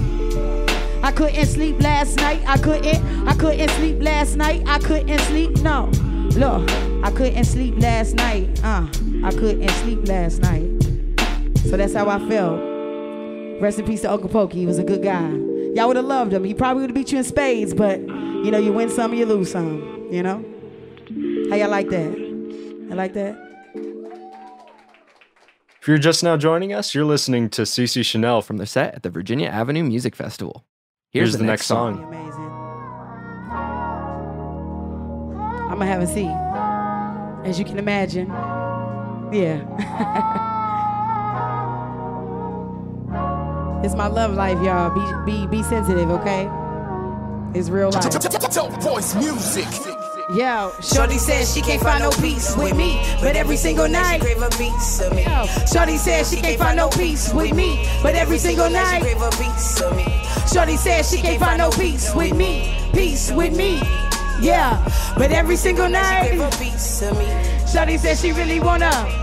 I 1.03 1.11
couldn't 1.11 1.47
sleep 1.47 1.81
last 1.81 2.17
night. 2.17 2.43
I 2.45 2.57
couldn't. 2.57 3.27
I 3.27 3.33
couldn't 3.35 3.69
sleep 3.69 4.01
last 4.01 4.35
night. 4.35 4.63
I 4.67 4.79
couldn't 4.79 5.19
sleep. 5.19 5.57
No. 5.61 5.89
Look, 6.35 6.69
I 7.03 7.11
couldn't 7.11 7.43
sleep 7.45 7.75
last 7.77 8.15
night. 8.15 8.63
Uh, 8.63 8.87
I 9.23 9.31
couldn't 9.31 9.69
sleep 9.69 10.07
last 10.07 10.41
night. 10.41 10.69
So 11.69 11.77
that's 11.77 11.93
how 11.93 12.09
I 12.09 12.19
felt. 12.27 12.59
Rest 13.61 13.77
in 13.79 13.85
peace 13.85 14.01
to 14.01 14.11
Uncle 14.11 14.29
Pokey. 14.29 14.59
He 14.59 14.65
was 14.65 14.79
a 14.79 14.83
good 14.83 15.03
guy. 15.03 15.29
Y'all 15.75 15.87
would 15.87 15.95
have 15.95 16.05
loved 16.05 16.33
him. 16.33 16.43
He 16.43 16.53
probably 16.53 16.81
would 16.81 16.89
have 16.89 16.95
beat 16.95 17.11
you 17.11 17.19
in 17.19 17.23
spades, 17.23 17.73
but 17.73 17.99
you 17.99 18.49
know, 18.49 18.57
you 18.57 18.73
win 18.73 18.89
some, 18.89 19.13
you 19.13 19.25
lose 19.25 19.51
some. 19.51 20.07
You 20.11 20.23
know? 20.23 20.43
How 21.49 21.55
y'all 21.55 21.69
like 21.69 21.89
that? 21.89 22.87
I 22.91 22.95
like 22.95 23.13
that? 23.13 23.37
If 25.81 25.87
you're 25.87 25.97
just 25.97 26.23
now 26.23 26.37
joining 26.37 26.73
us, 26.73 26.93
you're 26.93 27.05
listening 27.05 27.49
to 27.51 27.61
Cece 27.61 28.03
Chanel 28.05 28.41
from 28.41 28.57
the 28.57 28.65
set 28.65 28.95
at 28.95 29.03
the 29.03 29.09
Virginia 29.09 29.47
Avenue 29.47 29.83
Music 29.83 30.15
Festival. 30.15 30.65
Here's, 31.11 31.37
the, 31.37 31.43
next 31.43 31.65
song. 31.65 32.03
Amazing. 32.03 32.51
I'm 35.69 35.77
gonna 35.77 35.85
have 35.85 36.01
a 36.01 36.07
seat. 36.07 37.47
As 37.47 37.59
you 37.59 37.65
can 37.65 37.79
imagine. 37.79 38.29
Yeah. 39.31 39.63
it's 43.83 43.95
my 43.95 44.07
love 44.07 44.33
life, 44.33 44.61
y'all. 44.61 44.89
Be 45.25 45.31
be 45.31 45.47
be 45.47 45.63
sensitive, 45.63 46.09
okay? 46.09 46.49
It's 47.53 47.69
real 47.69 47.91
life. 47.91 48.09
Dope 48.53 48.81
voice 48.81 49.15
music. 49.15 49.67
Yo, 50.35 50.71
Shorty 50.81 51.17
says 51.17 51.53
she 51.53 51.61
can't 51.61 51.81
find 51.81 52.03
no 52.03 52.09
peace 52.11 52.55
with 52.55 52.75
me, 52.75 53.01
but 53.21 53.35
every 53.35 53.57
single 53.57 53.87
night. 53.87 54.21
Crave 54.21 54.41
a 54.41 54.49
piece 54.49 55.01
of 55.01 55.13
me. 55.15 55.25
Shorty 55.65 55.97
says 55.97 56.29
she 56.29 56.37
can't 56.37 56.59
find 56.59 56.77
no 56.77 56.89
peace 56.89 57.33
with 57.33 57.53
me, 57.53 57.85
but 58.01 58.15
every 58.15 58.37
single 58.37 58.69
night. 58.69 59.01
Crave 59.01 59.21
a 59.21 59.29
piece 59.31 59.81
of 59.81 59.95
me. 59.95 60.05
Shorty 60.53 60.77
says 60.77 61.09
she 61.09 61.17
can't 61.17 61.39
find 61.39 61.57
no 61.57 61.69
peace 61.69 62.13
with 62.15 62.35
me, 62.35 62.73
peace 62.93 63.31
with 63.31 63.55
me. 63.55 63.81
Yeah, 64.41 64.83
but 65.17 65.31
every 65.31 65.55
single 65.55 65.89
night. 65.89 66.29
Crave 66.29 66.41
a 66.41 66.49
piece 66.57 67.01
of 67.01 67.17
me. 67.17 67.27
Shorty 67.71 67.97
says 67.97 68.21
she 68.21 68.31
really 68.31 68.59
wanna. 68.59 69.20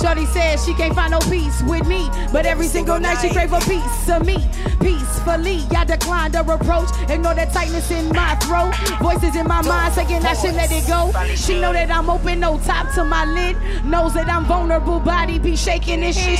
Shorty 0.00 0.24
says 0.26 0.64
she 0.64 0.72
can't 0.74 0.94
find 0.94 1.10
no 1.10 1.18
peace 1.20 1.62
with 1.62 1.86
me, 1.86 2.08
but 2.32 2.46
every 2.46 2.66
single 2.66 2.98
night 2.98 3.18
she 3.20 3.28
crave 3.28 3.50
for 3.50 3.60
peace 3.60 4.08
of 4.08 4.24
me. 4.24 4.36
Peacefully, 4.80 5.60
I 5.76 5.84
declined 5.84 6.34
her 6.34 6.40
approach. 6.40 6.88
Ignore 7.10 7.34
that 7.34 7.52
tightness 7.52 7.90
in 7.90 8.08
my 8.08 8.34
throat. 8.36 8.72
Voices 9.00 9.36
in 9.36 9.46
my 9.46 9.60
mind 9.62 9.94
saying 9.94 10.24
I 10.24 10.34
should 10.34 10.54
let 10.54 10.72
it 10.72 10.86
go. 10.86 11.12
She 11.34 11.60
know 11.60 11.72
that 11.72 11.90
I'm 11.90 12.08
open, 12.08 12.40
no 12.40 12.58
top 12.60 12.92
to 12.94 13.04
my 13.04 13.24
lid. 13.26 13.56
Knows 13.84 14.14
that 14.14 14.28
I'm 14.28 14.46
vulnerable, 14.46 15.00
body 15.00 15.38
be 15.38 15.54
shaking 15.54 16.02
and 16.02 16.14
shit. 16.14 16.38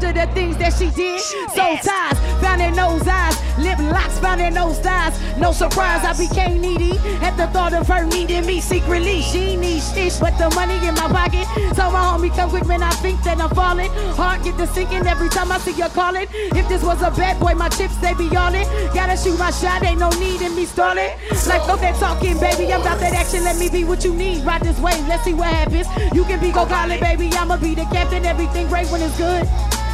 After 0.00 0.18
the 0.18 0.32
things 0.32 0.56
that 0.56 0.72
she 0.72 0.88
did, 0.96 1.20
So 1.20 1.76
ties 1.76 2.16
found 2.40 2.62
in 2.62 2.72
those 2.72 3.06
eyes, 3.06 3.36
lip 3.58 3.76
locks 3.92 4.18
found 4.18 4.40
in 4.40 4.54
those 4.54 4.78
thighs. 4.78 5.12
No 5.36 5.52
surprise, 5.52 6.02
I 6.08 6.16
became 6.16 6.58
needy 6.58 6.96
at 7.20 7.36
the 7.36 7.46
thought 7.48 7.74
of 7.74 7.86
her 7.88 8.06
needing 8.06 8.46
me 8.46 8.62
secretly. 8.62 9.20
She 9.20 9.56
needs 9.56 9.92
shit, 9.92 10.16
but 10.18 10.38
the 10.38 10.48
money 10.56 10.76
in 10.88 10.94
my 10.94 11.04
pocket. 11.12 11.44
So 11.76 11.92
my 11.92 12.00
homie 12.00 12.34
come 12.34 12.48
quick, 12.48 12.64
man. 12.64 12.82
I 12.82 12.88
think 13.04 13.22
that 13.24 13.42
I'm 13.42 13.50
falling. 13.50 13.90
Heart 14.16 14.44
get 14.44 14.56
to 14.56 14.66
sinking 14.68 15.06
every 15.06 15.28
time 15.28 15.52
I 15.52 15.58
see 15.58 15.76
you 15.76 15.88
calling. 15.90 16.28
If 16.32 16.66
this 16.66 16.82
was 16.82 17.02
a 17.02 17.10
bad 17.10 17.38
boy, 17.38 17.52
my 17.52 17.68
chips 17.68 17.96
they 17.96 18.14
be 18.14 18.34
on 18.34 18.54
it. 18.54 18.64
Gotta 18.94 19.18
shoot 19.18 19.38
my 19.38 19.50
shot, 19.50 19.84
ain't 19.84 20.00
no 20.00 20.08
need 20.16 20.40
in 20.40 20.56
me 20.56 20.64
stalling. 20.64 21.12
Like 21.44 21.60
fuck 21.68 21.80
that 21.84 22.00
talking, 22.00 22.40
baby. 22.40 22.72
I'm 22.72 22.80
about 22.80 23.00
that 23.00 23.12
action. 23.12 23.44
Let 23.44 23.58
me 23.58 23.68
be 23.68 23.84
what 23.84 24.02
you 24.02 24.14
need. 24.14 24.46
Ride 24.46 24.62
this 24.62 24.80
way, 24.80 24.96
let's 25.12 25.24
see 25.24 25.34
what 25.34 25.48
happens. 25.48 25.86
You 26.14 26.24
can 26.24 26.40
be 26.40 26.52
go 26.52 26.64
call 26.64 26.90
it, 26.90 27.00
baby. 27.02 27.28
I'ma 27.34 27.58
be 27.58 27.74
the 27.74 27.84
captain. 27.92 28.24
Everything 28.24 28.66
great 28.68 28.88
when 28.88 29.02
it's 29.02 29.14
good. 29.18 29.46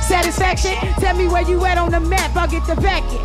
Satisfaction. 0.06 0.72
Tell 1.00 1.16
me 1.16 1.26
where 1.28 1.42
you 1.42 1.64
at 1.64 1.78
on 1.78 1.90
the 1.90 2.00
map. 2.00 2.34
I'll 2.36 2.48
get 2.48 2.64
the 2.66 2.76
back 2.80 3.02
it. 3.12 3.20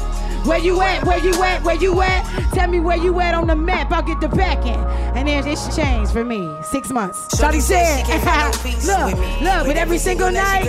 Where 0.47 0.57
you 0.57 0.81
at? 0.81 1.05
Where 1.05 1.19
you 1.19 1.31
at? 1.43 1.61
Where 1.63 1.75
you 1.75 2.01
at? 2.01 2.23
Tell 2.53 2.67
me 2.67 2.79
where 2.79 2.97
you 2.97 3.19
at 3.21 3.35
on 3.35 3.45
the 3.45 3.55
map. 3.55 3.91
I'll 3.91 4.01
get 4.01 4.19
the 4.19 4.27
back 4.29 4.65
end. 4.65 4.81
And 5.15 5.27
then 5.27 5.45
it's 5.47 5.75
changed 5.75 6.11
for 6.11 6.23
me. 6.25 6.49
Six 6.63 6.89
months. 6.89 7.37
Shorty 7.37 7.59
said, 7.59 8.07
look, 8.07 9.13
look, 9.41 9.67
but 9.67 9.77
every 9.77 9.99
single 9.99 10.31
night, 10.31 10.65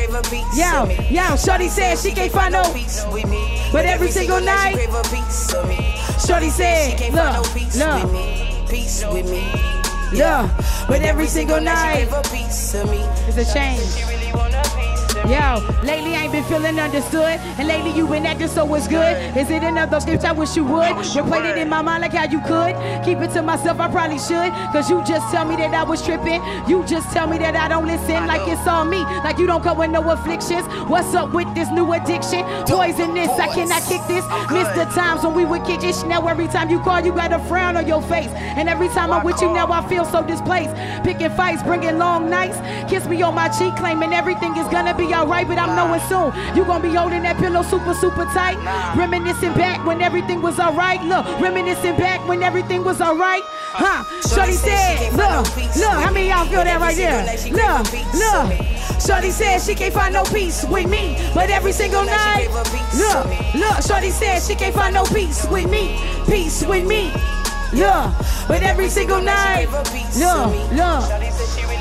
yo, 0.55 0.85
yo, 1.09 1.37
Shorty 1.37 1.69
said 1.69 1.97
she 1.99 2.13
can't 2.13 2.31
find 2.31 2.53
no, 2.53 2.63
Piece 2.75 3.03
with 3.11 3.29
me. 3.31 3.59
but 3.73 3.87
every 3.87 4.11
single 4.11 4.41
night, 4.43 4.75
Crave 4.75 4.93
a 4.95 5.03
piece 5.05 5.55
of 5.55 5.67
me. 5.67 5.77
Shorty 6.27 6.47
She 6.47 6.51
said, 6.51 6.99
can't 6.99 7.15
find 7.15 7.35
no 7.37 7.41
look, 7.41 7.55
peace 7.55 7.77
with 7.77 8.03
look, 8.03 8.13
me. 8.13 8.67
Peace 8.69 9.05
with 9.07 9.31
me. 9.31 10.19
look, 10.19 10.51
but 10.89 11.01
every 11.01 11.27
single 11.27 11.61
night, 11.63 12.09
Crave 12.09 12.13
a 12.13 12.23
piece 12.29 12.75
of 12.75 12.91
me. 12.91 12.99
it's 13.27 13.39
a 13.39 13.55
change. 13.55 14.12
Yo, 15.29 15.63
lately 15.85 16.17
I 16.17 16.25
ain't 16.25 16.33
been 16.33 16.43
feeling 16.45 16.81
understood, 16.81 17.39
and 17.57 17.69
lately 17.69 17.93
you 17.93 18.09
been 18.09 18.27
acting 18.27 18.49
so 18.49 18.75
it's 18.75 18.89
good. 18.89 19.37
Is 19.37 19.51
it 19.51 19.63
another 19.63 20.01
gift 20.01 20.25
I 20.25 20.33
wish 20.33 20.57
you 20.57 20.65
would? 20.65 20.97
Replay 21.15 21.53
it 21.53 21.59
in 21.59 21.69
my 21.69 21.81
mind 21.81 22.03
like 22.03 22.13
how 22.13 22.25
you 22.25 22.41
could. 22.41 22.75
Keep 23.05 23.19
it 23.19 23.31
to 23.35 23.43
myself, 23.43 23.79
I 23.79 23.89
probably 23.89 24.19
should. 24.19 24.51
Cause 24.73 24.91
you 24.91 25.03
just 25.05 25.31
tell 25.31 25.45
me 25.45 25.55
that 25.57 25.73
I 25.73 25.85
was 25.85 26.03
tripping. 26.05 26.43
You 26.69 26.85
just 26.87 27.13
tell 27.13 27.29
me 27.29 27.39
that 27.39 27.55
I 27.55 27.69
don't 27.69 27.87
listen, 27.87 28.27
like 28.27 28.47
it's 28.49 28.67
on 28.67 28.91
me. 28.91 28.99
Like 29.23 29.39
you 29.39 29.47
don't 29.47 29.63
come 29.63 29.79
with 29.79 29.91
no 29.91 30.03
afflictions. 30.11 30.67
What's 30.91 31.15
up 31.15 31.33
with 31.33 31.55
this 31.55 31.71
new 31.71 31.93
addiction? 31.93 32.43
Poisonous, 32.67 33.31
I 33.39 33.47
cannot 33.55 33.83
kick 33.87 34.03
this. 34.09 34.27
Miss 34.51 34.69
the 34.75 34.91
times 34.93 35.23
when 35.23 35.35
we 35.35 35.45
would 35.45 35.65
kick 35.65 35.85
ish. 35.85 36.03
Now 36.03 36.27
every 36.27 36.49
time 36.49 36.69
you 36.69 36.81
call, 36.81 37.01
you 37.01 37.13
got 37.13 37.33
a 37.33 37.39
frown 37.47 37.77
on 37.77 37.87
your 37.87 38.03
face. 38.03 38.31
And 38.59 38.69
every 38.69 38.89
time 38.89 39.13
I'm 39.13 39.25
with 39.25 39.41
you 39.41 39.53
now, 39.55 39.71
I 39.71 39.89
feel 39.89 40.05
so 40.05 40.27
displaced. 40.27 40.75
Picking 41.05 41.31
fights, 41.31 41.63
bringing 41.63 41.97
long 41.99 42.29
nights. 42.29 42.59
Kiss 42.91 43.07
me 43.07 43.23
on 43.23 43.35
my 43.35 43.49
cheek, 43.49 43.77
claiming 43.77 44.13
everything 44.13 44.57
is 44.57 44.67
gonna 44.69 44.95
be 44.97 45.13
alright, 45.13 45.22
but 45.27 45.59
I'm 45.59 45.77
knowing 45.77 46.01
soon 46.09 46.33
you 46.57 46.65
gonna 46.65 46.83
be 46.83 46.95
holding 46.95 47.23
that 47.23 47.37
pillow 47.37 47.63
super, 47.63 47.95
super 47.95 48.25
tight. 48.27 48.59
Reminiscing 48.97 49.55
back 49.55 49.85
when 49.87 50.03
everything 50.03 50.43
was 50.43 50.59
alright. 50.59 51.03
Look, 51.05 51.25
reminiscing 51.41 51.97
back 51.97 52.27
when 52.27 52.43
everything 52.43 52.85
was 52.85 53.01
alright. 53.01 53.43
Huh? 53.45 54.05
Shorty 54.29 54.53
said, 54.53 55.13
look, 55.13 55.47
look, 55.77 55.97
how 56.03 56.11
many 56.11 56.31
of 56.31 56.39
y'all 56.39 56.47
feel 56.47 56.65
that 56.65 56.81
right 56.81 56.97
there? 56.97 57.23
Look, 57.53 57.93
look. 58.15 59.01
Shorty 59.01 59.31
said 59.31 59.59
she 59.61 59.75
can't 59.75 59.95
find 59.95 60.15
no 60.15 60.25
peace 60.25 60.65
with 60.69 60.89
me, 60.89 61.17
but 61.35 61.51
every 61.51 61.73
single 61.73 62.05
night. 62.05 62.49
Look, 62.95 63.55
look, 63.55 63.83
Shorty 63.83 64.11
said 64.11 64.41
she 64.43 64.55
can't 64.55 64.75
find 64.75 64.95
no 64.95 65.05
peace 65.05 65.47
with 65.51 65.71
me, 65.71 65.99
peace 66.27 66.65
with 66.65 66.87
me. 66.87 67.13
Look, 67.73 68.13
but 68.49 68.63
every 68.63 68.89
single 68.89 69.23
night. 69.23 69.67
Look, 70.19 70.73
look. 70.73 71.72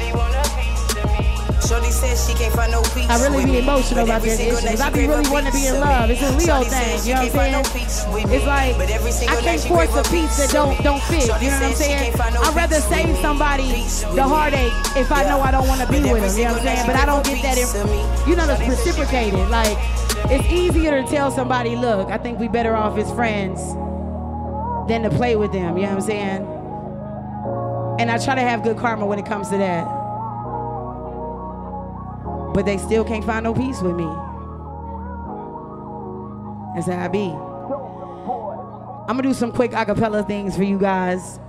Shorty 1.72 1.92
says 1.92 2.28
she 2.28 2.34
can't 2.36 2.54
find 2.54 2.70
no 2.70 2.82
peace. 2.92 3.08
I 3.08 3.16
really 3.24 3.46
be 3.46 3.60
emotional 3.60 4.04
about 4.04 4.22
this 4.24 4.38
issue, 4.38 4.84
I 4.84 4.90
be 4.90 5.08
really 5.08 5.30
wanting 5.32 5.54
to 5.54 5.58
be 5.58 5.68
in 5.68 5.80
love. 5.80 6.10
It's 6.10 6.22
a 6.22 6.36
Leo 6.36 6.64
thing, 6.68 7.00
you 7.08 7.16
know 7.16 7.24
what 7.24 7.36
I'm 7.40 7.64
saying? 7.64 7.66
peace 7.72 8.04
with 8.12 8.28
me. 8.28 8.36
It's 8.36 8.46
like 8.46 8.76
I 8.76 9.40
can't 9.40 9.62
force 9.62 9.96
a 9.96 10.04
piece 10.12 10.36
that 10.36 10.50
don't 10.52 10.76
don't 10.84 11.02
fit. 11.04 11.22
You 11.22 11.48
know 11.48 11.64
what 11.64 11.72
I'm 11.72 11.76
saying? 11.76 12.14
I'd 12.20 12.56
rather 12.56 12.82
save 12.82 13.16
somebody 13.20 13.72
the 14.12 14.24
heartache 14.24 14.74
if 14.98 15.14
I 15.14 15.24
know 15.24 15.40
I 15.40 15.52
don't 15.52 15.66
want 15.66 15.80
to 15.80 15.88
be 15.88 16.02
with 16.04 16.20
them. 16.20 16.38
You 16.38 16.44
know 16.44 16.52
what 16.52 16.60
I'm 16.60 16.76
saying? 16.76 16.88
But 16.88 16.98
I 16.98 17.06
don't 17.06 17.24
get 17.24 17.42
that. 17.42 17.56
me. 17.88 18.30
You 18.30 18.36
know, 18.36 18.46
that's 18.46 18.68
reciprocated. 18.68 19.48
Like 19.48 19.78
it's 20.30 20.52
easier 20.52 21.02
to 21.02 21.08
tell 21.08 21.32
somebody, 21.32 21.78
look, 21.78 22.10
I 22.10 22.18
think 22.18 22.38
we 22.38 22.50
better 22.50 22.76
off 22.76 22.98
as 22.98 23.10
friends 23.14 23.64
than 24.90 25.04
to 25.04 25.10
play 25.10 25.38
with 25.38 25.54
them. 25.54 25.78
You 25.78 25.84
know 25.84 25.96
what 25.96 26.04
I'm 26.04 26.10
saying? 26.10 26.42
And 28.02 28.12
I 28.12 28.18
try 28.18 28.36
to 28.36 28.42
have 28.42 28.62
good 28.62 28.76
karma 28.76 29.06
when 29.06 29.20
it 29.20 29.26
comes 29.26 29.48
to 29.52 29.58
that. 29.58 30.01
But 32.54 32.66
they 32.66 32.78
still 32.78 33.04
can't 33.04 33.24
find 33.24 33.44
no 33.44 33.54
peace 33.54 33.82
with 33.82 33.96
me. 33.96 34.10
That's 36.76 36.88
how 36.88 37.06
I 37.06 37.08
be. 37.08 37.30
I'm 39.10 39.18
gonna 39.18 39.24
do 39.24 39.34
some 39.34 39.52
quick 39.52 39.72
acapella 39.72 40.26
things 40.26 40.56
for 40.56 40.64
you 40.64 40.78
guys. 40.78 41.40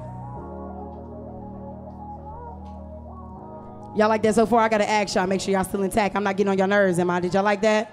Y'all 3.95 4.09
like 4.09 4.23
that 4.23 4.35
so 4.35 4.47
far? 4.47 4.61
I 4.61 4.69
gotta 4.69 4.89
ask 4.89 5.15
y'all, 5.15 5.27
make 5.27 5.41
sure 5.41 5.53
y'all 5.53 5.65
still 5.65 5.83
intact. 5.83 6.17
I'm 6.17 6.25
not 6.25 6.37
getting 6.37 6.51
on 6.51 6.59
your 6.59 6.67
nerves, 6.67 6.99
am 6.99 7.11
I? 7.11 7.21
Did 7.21 7.35
y'all 7.35 7.43
like 7.43 7.61
that? 7.63 7.93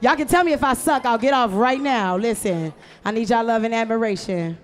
Y'all 0.00 0.16
can 0.16 0.26
tell 0.26 0.44
me 0.44 0.52
if 0.52 0.62
I 0.62 0.74
suck, 0.74 1.04
I'll 1.04 1.18
get 1.18 1.34
off 1.34 1.50
right 1.54 1.80
now. 1.80 2.16
Listen, 2.16 2.72
I 3.04 3.10
need 3.10 3.28
y'all 3.28 3.44
love 3.44 3.64
and 3.64 3.74
admiration. 3.74 4.58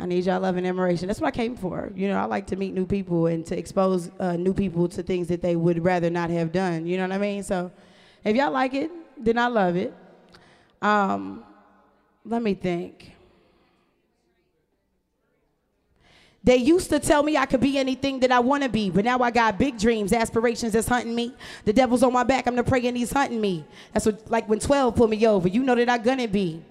I 0.00 0.06
need 0.06 0.24
y'all 0.24 0.40
love 0.40 0.56
and 0.56 0.66
admiration. 0.66 1.08
That's 1.08 1.20
what 1.20 1.28
I 1.28 1.30
came 1.32 1.56
for. 1.56 1.92
You 1.94 2.08
know, 2.08 2.18
I 2.18 2.24
like 2.24 2.46
to 2.48 2.56
meet 2.56 2.72
new 2.72 2.86
people 2.86 3.26
and 3.26 3.44
to 3.46 3.58
expose 3.58 4.10
uh, 4.20 4.36
new 4.36 4.54
people 4.54 4.88
to 4.90 5.02
things 5.02 5.26
that 5.28 5.42
they 5.42 5.56
would 5.56 5.84
rather 5.84 6.08
not 6.08 6.30
have 6.30 6.52
done. 6.52 6.86
You 6.86 6.96
know 6.98 7.02
what 7.02 7.12
I 7.12 7.18
mean? 7.18 7.42
So 7.42 7.72
if 8.22 8.36
y'all 8.36 8.52
like 8.52 8.74
it, 8.74 8.90
then 9.16 9.38
I 9.38 9.48
love 9.48 9.76
it. 9.76 9.92
Um, 10.80 11.42
let 12.24 12.42
me 12.42 12.54
think. 12.54 13.12
They 16.44 16.56
used 16.56 16.88
to 16.90 17.00
tell 17.00 17.24
me 17.24 17.36
I 17.36 17.46
could 17.46 17.60
be 17.60 17.76
anything 17.76 18.20
that 18.20 18.30
I 18.30 18.38
want 18.38 18.62
to 18.62 18.68
be, 18.68 18.90
but 18.90 19.04
now 19.04 19.18
I 19.18 19.32
got 19.32 19.58
big 19.58 19.78
dreams, 19.78 20.12
aspirations 20.12 20.72
that's 20.72 20.86
hunting 20.86 21.14
me. 21.14 21.34
The 21.64 21.72
devil's 21.72 22.04
on 22.04 22.12
my 22.12 22.22
back, 22.22 22.46
I'm 22.46 22.54
the 22.54 22.62
prey 22.62 22.86
and 22.86 22.96
he's 22.96 23.12
hunting 23.12 23.40
me. 23.40 23.66
That's 23.92 24.06
what, 24.06 24.30
like 24.30 24.48
when 24.48 24.60
12 24.60 24.94
pulled 24.94 25.10
me 25.10 25.26
over, 25.26 25.48
you 25.48 25.62
know 25.64 25.74
that 25.74 25.90
I'm 25.90 26.02
gonna 26.02 26.28
be. 26.28 26.62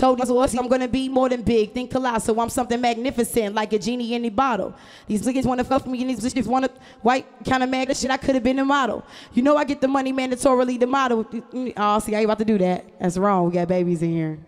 Told 0.00 0.18
me 0.18 0.24
I'm 0.58 0.66
gonna 0.66 0.88
be 0.88 1.10
more 1.10 1.28
than 1.28 1.42
big, 1.42 1.74
think 1.74 1.90
colossal. 1.90 2.40
I'm 2.40 2.48
something 2.48 2.80
magnificent, 2.80 3.54
like 3.54 3.74
a 3.74 3.78
genie 3.78 4.14
in 4.14 4.22
the 4.22 4.30
bottle. 4.30 4.74
These 5.06 5.20
niggas 5.20 5.44
wanna 5.44 5.62
fuck 5.62 5.86
me, 5.86 6.00
and 6.00 6.08
these 6.08 6.20
bitches 6.20 6.46
wanna 6.46 6.70
white 7.02 7.26
kind 7.44 7.62
of 7.62 7.68
mag 7.68 7.94
shit. 7.94 8.10
I 8.10 8.16
could 8.16 8.34
have 8.34 8.42
been 8.42 8.58
a 8.60 8.64
model. 8.64 9.04
You 9.34 9.42
know 9.42 9.58
I 9.58 9.64
get 9.64 9.82
the 9.82 9.88
money 9.88 10.10
mandatorily. 10.10 10.80
The 10.80 10.86
model. 10.86 11.26
Oh, 11.76 11.98
see, 11.98 12.14
I 12.14 12.20
ain't 12.20 12.24
about 12.24 12.38
to 12.38 12.46
do 12.46 12.56
that. 12.56 12.98
That's 12.98 13.18
wrong. 13.18 13.44
We 13.44 13.52
got 13.52 13.68
babies 13.68 14.00
in 14.00 14.10
here. 14.10 14.38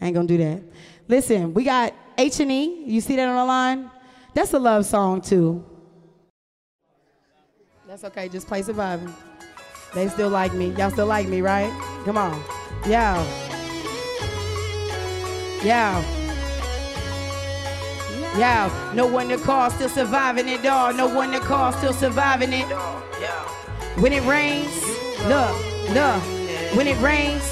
I 0.00 0.06
ain't 0.06 0.14
gonna 0.14 0.26
do 0.26 0.38
that. 0.38 0.62
Listen, 1.06 1.52
we 1.52 1.64
got 1.64 1.92
H 2.16 2.40
and 2.40 2.50
E. 2.50 2.84
You 2.86 3.02
see 3.02 3.14
that 3.16 3.28
on 3.28 3.36
the 3.36 3.44
line? 3.44 3.90
That's 4.32 4.54
a 4.54 4.58
love 4.58 4.86
song 4.86 5.20
too. 5.20 5.66
That's 7.86 8.04
okay. 8.04 8.30
Just 8.30 8.46
play 8.46 8.62
surviving. 8.62 9.14
They 9.94 10.08
still 10.08 10.30
like 10.30 10.54
me. 10.54 10.70
Y'all 10.78 10.90
still 10.90 11.04
like 11.04 11.28
me, 11.28 11.42
right? 11.42 11.70
Come 12.06 12.16
on. 12.16 12.42
Yeah. 12.86 13.47
Yeah. 15.62 16.02
Yeah. 18.36 18.92
No 18.94 19.06
one 19.06 19.28
to 19.28 19.38
call, 19.38 19.70
still 19.70 19.88
surviving 19.88 20.48
it, 20.48 20.62
dog. 20.62 20.96
No 20.96 21.08
one 21.08 21.32
to 21.32 21.40
call, 21.40 21.72
still 21.72 21.92
surviving 21.92 22.52
it. 22.52 22.66
When 24.00 24.12
it 24.12 24.22
rains, 24.24 24.74
look, 25.26 25.54
look. 25.94 26.22
When 26.76 26.86
it 26.86 27.00
rains, 27.00 27.42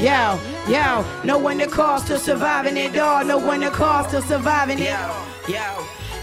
Yo, 0.00 0.38
yo, 0.68 1.04
no 1.24 1.38
one 1.38 1.58
to 1.58 1.66
call, 1.68 1.98
still 2.00 2.18
surviving 2.18 2.76
it, 2.76 2.92
dog. 2.92 3.26
No 3.26 3.38
one 3.38 3.60
to 3.60 3.70
call, 3.70 4.04
still 4.04 4.22
surviving 4.22 4.78
it. 4.78 4.90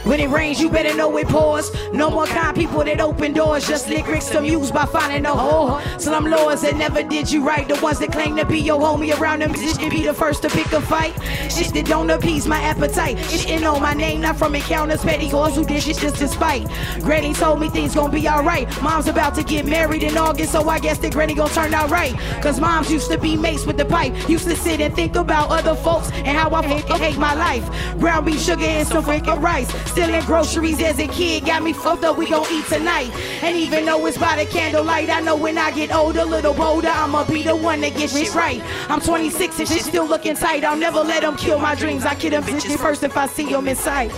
When 0.04 0.20
it 0.20 0.30
rains, 0.30 0.60
you 0.60 0.70
better 0.70 0.96
know 0.96 1.16
it 1.18 1.28
pours. 1.28 1.72
No 1.94 2.10
more 2.10 2.26
kind 2.26 2.56
people 2.56 2.84
that 2.84 3.02
open 3.02 3.34
doors, 3.34 3.68
just 3.68 3.90
lyrics 3.90 4.32
amused 4.32 4.74
by 4.74 4.86
finding 4.86 5.26
a 5.26 5.34
hole. 5.34 5.80
Some 6.00 6.26
lords 6.26 6.62
that 6.62 6.78
never 6.78 7.04
did 7.04 7.32
you 7.32 7.46
right, 7.46 7.68
the 7.68 7.76
ones 7.82 8.00
that 8.00 8.12
claim 8.12 8.36
to 8.38 8.46
be 8.46 8.60
your 8.60 8.80
homie 8.80 9.18
around 9.20 9.42
them, 9.42 9.54
just 9.54 9.80
be 9.80 10.06
the 10.06 10.14
first 10.14 10.42
to 10.44 10.50
pick 10.50 10.72
a 10.72 10.82
fight. 10.82 11.14
Shit 11.52 11.74
that 11.74 11.86
don't 11.86 12.10
appease 12.10 12.48
my 12.48 12.62
appetite. 12.62 13.18
Shitting 13.18 13.70
on 13.72 13.82
my 13.82 13.94
name, 13.94 14.22
not 14.22 14.38
from 14.38 14.56
encounters, 14.56 15.02
petty 15.02 15.28
whores 15.28 15.54
who 15.54 15.66
did 15.66 15.84
shit 15.84 15.98
just 15.98 16.18
despite. 16.18 16.68
Granny 17.02 17.34
told 17.34 17.60
me 17.60 17.70
things 17.70 17.96
gon' 17.96 18.12
be 18.12 18.28
alright. 18.28 18.68
Mom's 18.82 19.08
about 19.08 19.36
to 19.36 19.44
get 19.44 19.66
married 19.66 20.04
in 20.04 20.18
August, 20.18 20.54
so 20.54 20.68
I 20.70 20.80
guess 20.80 20.98
that 21.00 21.14
Granny 21.14 21.34
gon' 21.34 21.50
turn 21.50 21.74
out 21.74 21.90
right. 21.90 22.14
Cause 22.42 22.60
moms 22.60 22.92
used 22.92 23.12
to 23.12 23.18
be 23.18 23.36
mates 23.36 23.66
with 23.66 23.78
the 23.78 23.86
pipe, 23.86 24.14
used 24.30 24.48
to 24.48 24.56
sit 24.56 24.80
and 24.80 24.96
think 24.96 25.16
about 25.16 25.50
other 25.50 25.76
folks 25.76 26.12
and 26.12 26.28
how 26.28 26.50
I 26.52 26.64
hate, 26.64 26.86
hate 26.86 27.18
my 27.18 27.34
life. 27.34 27.70
Ground 28.00 28.26
beef, 28.26 28.42
sugar, 28.42 28.64
and 28.64 28.88
some 28.88 29.04
freaking 29.04 29.42
rice. 29.42 29.70
Stealing 29.90 30.24
groceries 30.26 30.80
as 30.84 31.00
a 31.00 31.08
kid 31.08 31.46
got 31.46 31.64
me 31.64 31.74
fucked 31.74 32.04
up. 32.04 32.16
We 32.16 32.30
gon' 32.30 32.46
eat 32.52 32.66
tonight. 32.68 33.10
And 33.42 33.58
even 33.58 33.86
though 33.86 34.06
it's 34.06 34.20
by 34.20 34.36
the 34.36 34.50
candlelight, 34.50 35.10
I 35.10 35.20
know 35.20 35.36
when 35.36 35.58
I 35.58 35.72
get 35.72 35.94
older, 35.94 36.24
little 36.24 36.54
bolder, 36.54 36.90
I'ma 36.90 37.26
be 37.26 37.42
the 37.42 37.56
one 37.56 37.82
that 37.82 37.96
gets 37.98 38.16
shit 38.16 38.36
right. 38.36 38.62
I'm 38.88 39.02
26 39.02 39.60
and 39.60 39.68
shit 39.68 39.82
still 39.82 40.06
looking 40.06 40.36
tight. 40.36 40.64
I'll 40.64 40.78
never 40.78 41.00
let 41.00 41.22
them 41.22 41.36
kill 41.36 41.58
my 41.58 41.74
dreams. 41.74 42.06
I 42.06 42.14
kill 42.14 42.30
them 42.30 42.44
bitches 42.44 42.78
first 42.78 43.02
if 43.02 43.18
I 43.18 43.26
see 43.26 43.52
them 43.52 43.68
in 43.68 43.76
sight. 43.76 44.12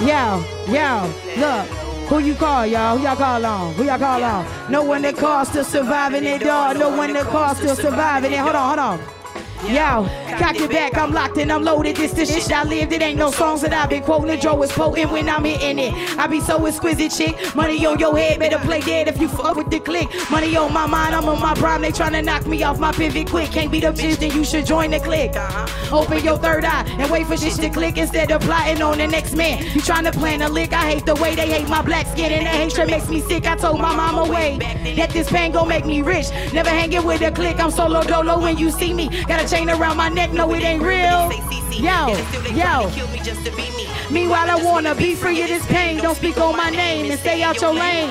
Yo, 0.00 0.42
yo, 0.68 1.12
look. 1.36 1.68
Who 2.08 2.18
you 2.20 2.34
call, 2.34 2.66
y'all? 2.66 2.96
Who 2.96 3.04
y'all 3.04 3.16
call 3.16 3.44
on? 3.44 3.74
Who 3.74 3.84
y'all 3.84 3.98
call 3.98 4.24
on? 4.24 4.72
No 4.72 4.82
one 4.82 5.02
that 5.02 5.16
calls 5.16 5.48
still 5.48 5.64
surviving 5.64 6.24
it, 6.24 6.40
dog. 6.40 6.78
No 6.78 6.88
one 6.96 7.12
that 7.12 7.26
calls 7.26 7.58
still 7.58 7.76
surviving 7.76 8.32
it. 8.32 8.38
Hold 8.38 8.56
on, 8.56 8.78
hold 8.78 9.00
on. 9.00 9.21
Yo, 9.68 10.04
cock 10.38 10.56
it 10.56 10.70
back, 10.70 10.98
I'm 10.98 11.12
locked 11.12 11.36
and 11.38 11.52
I'm 11.52 11.62
loaded. 11.62 11.94
This 11.94 12.12
the 12.12 12.26
shit 12.26 12.50
I 12.50 12.64
lived. 12.64 12.92
It 12.92 13.00
ain't 13.00 13.16
no 13.16 13.30
songs 13.30 13.60
that 13.62 13.72
I've 13.72 13.88
been 13.88 14.02
quoting. 14.02 14.40
Joe 14.40 14.60
is 14.64 14.72
potent 14.72 15.12
when 15.12 15.28
I'm 15.28 15.44
hitting 15.44 15.78
it. 15.78 16.18
I 16.18 16.26
be 16.26 16.40
so 16.40 16.66
exquisite, 16.66 17.12
chick. 17.12 17.54
Money 17.54 17.86
on 17.86 18.00
your 18.00 18.16
head, 18.16 18.40
better 18.40 18.58
play 18.58 18.80
dead 18.80 19.06
if 19.06 19.20
you 19.20 19.28
fuck 19.28 19.54
with 19.54 19.70
the 19.70 19.78
click. 19.78 20.08
Money 20.32 20.56
on 20.56 20.72
my 20.72 20.86
mind, 20.86 21.14
I'm 21.14 21.28
on 21.28 21.40
my 21.40 21.54
prime. 21.54 21.82
They 21.82 21.92
tryna 21.92 22.24
knock 22.24 22.44
me 22.44 22.64
off 22.64 22.80
my 22.80 22.90
pivot 22.90 23.28
quick. 23.28 23.52
Can't 23.52 23.70
beat 23.70 23.84
up 23.84 23.94
bitch, 23.94 24.16
then 24.16 24.32
you 24.32 24.44
should 24.44 24.66
join 24.66 24.90
the 24.90 24.98
click. 24.98 25.36
Uh-huh. 25.36 25.96
Open 25.96 26.24
your 26.24 26.38
third 26.38 26.64
eye 26.64 26.84
and 26.98 27.08
wait 27.08 27.28
for 27.28 27.36
shit 27.36 27.54
to 27.54 27.70
click 27.70 27.98
instead 27.98 28.32
of 28.32 28.42
plotting 28.42 28.82
on 28.82 28.98
the 28.98 29.06
next 29.06 29.36
man. 29.36 29.62
You 29.62 29.80
tryna 29.80 30.12
plan 30.12 30.42
a 30.42 30.48
lick. 30.48 30.72
I 30.72 30.90
hate 30.90 31.06
the 31.06 31.14
way 31.14 31.36
they 31.36 31.46
hate 31.46 31.68
my 31.68 31.82
black 31.82 32.08
skin 32.08 32.32
and 32.32 32.46
the 32.46 32.50
hatred 32.50 32.90
makes 32.90 33.08
me 33.08 33.20
sick. 33.20 33.46
I 33.46 33.54
told 33.54 33.78
my 33.78 33.94
mama 33.94 34.28
way 34.28 34.58
that 34.96 35.10
this 35.10 35.30
pain 35.30 35.52
gon' 35.52 35.68
make 35.68 35.86
me 35.86 36.02
rich. 36.02 36.30
Never 36.52 36.70
hanging 36.70 37.04
with 37.04 37.22
a 37.22 37.30
click. 37.30 37.60
I'm 37.60 37.70
solo 37.70 38.02
dolo 38.02 38.40
when 38.40 38.58
you 38.58 38.72
see 38.72 38.92
me. 38.92 39.08
Got 39.24 39.40
a 39.44 39.51
chain 39.52 39.68
around 39.68 39.98
my 39.98 40.08
neck, 40.08 40.32
no, 40.32 40.54
it 40.54 40.62
ain't 40.62 40.82
real. 40.82 41.30
Yo, 41.72 42.16
yo. 42.54 42.90
Meanwhile, 44.10 44.50
I 44.50 44.58
wanna 44.62 44.94
be 44.94 45.14
free 45.14 45.42
of 45.42 45.48
this 45.48 45.66
pain. 45.66 45.98
Don't 45.98 46.14
speak 46.14 46.38
on 46.38 46.56
my 46.56 46.70
name 46.70 47.10
and 47.10 47.20
stay 47.20 47.42
out 47.42 47.60
your 47.60 47.74
lane. 47.74 48.10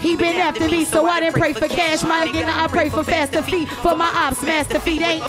He 0.00 0.16
been 0.16 0.36
after 0.36 0.68
me, 0.68 0.84
so 0.84 1.06
I 1.06 1.20
didn't 1.20 1.36
pray 1.36 1.54
for 1.54 1.68
cash. 1.68 2.02
My 2.02 2.24
again, 2.24 2.48
I 2.48 2.66
pray 2.68 2.90
for 2.90 3.04
faster 3.04 3.42
feet. 3.42 3.68
For 3.68 3.96
my 3.96 4.10
ops, 4.14 4.42
master 4.42 4.78
feet 4.78 5.00
ain't. 5.00 5.24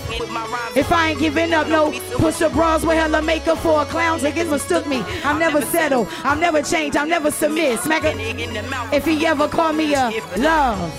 If 0.75 0.91
I 0.91 1.11
ain't 1.11 1.19
giving 1.19 1.53
up, 1.53 1.67
no. 1.67 1.91
Push 2.17 2.39
the 2.39 2.49
bras 2.49 2.83
with 2.83 2.97
hella 2.97 3.21
makeup 3.21 3.59
for 3.59 3.83
a 3.83 3.85
clown. 3.85 4.19
Niggas 4.19 4.51
mistook 4.51 4.85
me. 4.85 5.01
I'm 5.23 5.39
never 5.39 5.61
settle. 5.61 6.07
I'm 6.23 6.41
never 6.41 6.61
change. 6.61 6.97
I'm 6.97 7.09
never 7.09 7.31
submit. 7.31 7.79
Smack 7.79 8.03
it. 8.03 8.15
If 8.93 9.05
he 9.05 9.25
ever 9.25 9.47
call 9.47 9.71
me 9.71 9.93
a 9.93 10.11
love. 10.37 10.93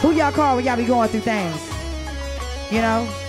Who 0.00 0.12
y'all 0.12 0.32
call 0.32 0.56
when 0.56 0.64
y'all 0.64 0.76
be 0.76 0.86
going 0.86 1.08
through 1.10 1.20
things? 1.20 1.60
You 2.70 2.80
know? 2.80 3.27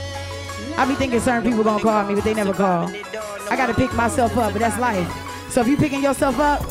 I 0.79 0.85
be 0.87 0.95
thinking 0.95 1.19
certain 1.19 1.43
people 1.43 1.61
gonna 1.61 1.83
call 1.83 2.05
me, 2.05 2.15
but 2.15 2.23
they 2.23 2.33
never 2.33 2.53
call. 2.53 2.87
I 2.87 3.57
gotta 3.57 3.73
pick 3.73 3.93
myself 3.95 4.37
up, 4.37 4.53
but 4.53 4.59
that's 4.59 4.79
life. 4.79 5.11
So 5.51 5.59
if 5.59 5.67
you 5.67 5.75
picking 5.75 6.01
yourself 6.01 6.39
up, 6.39 6.61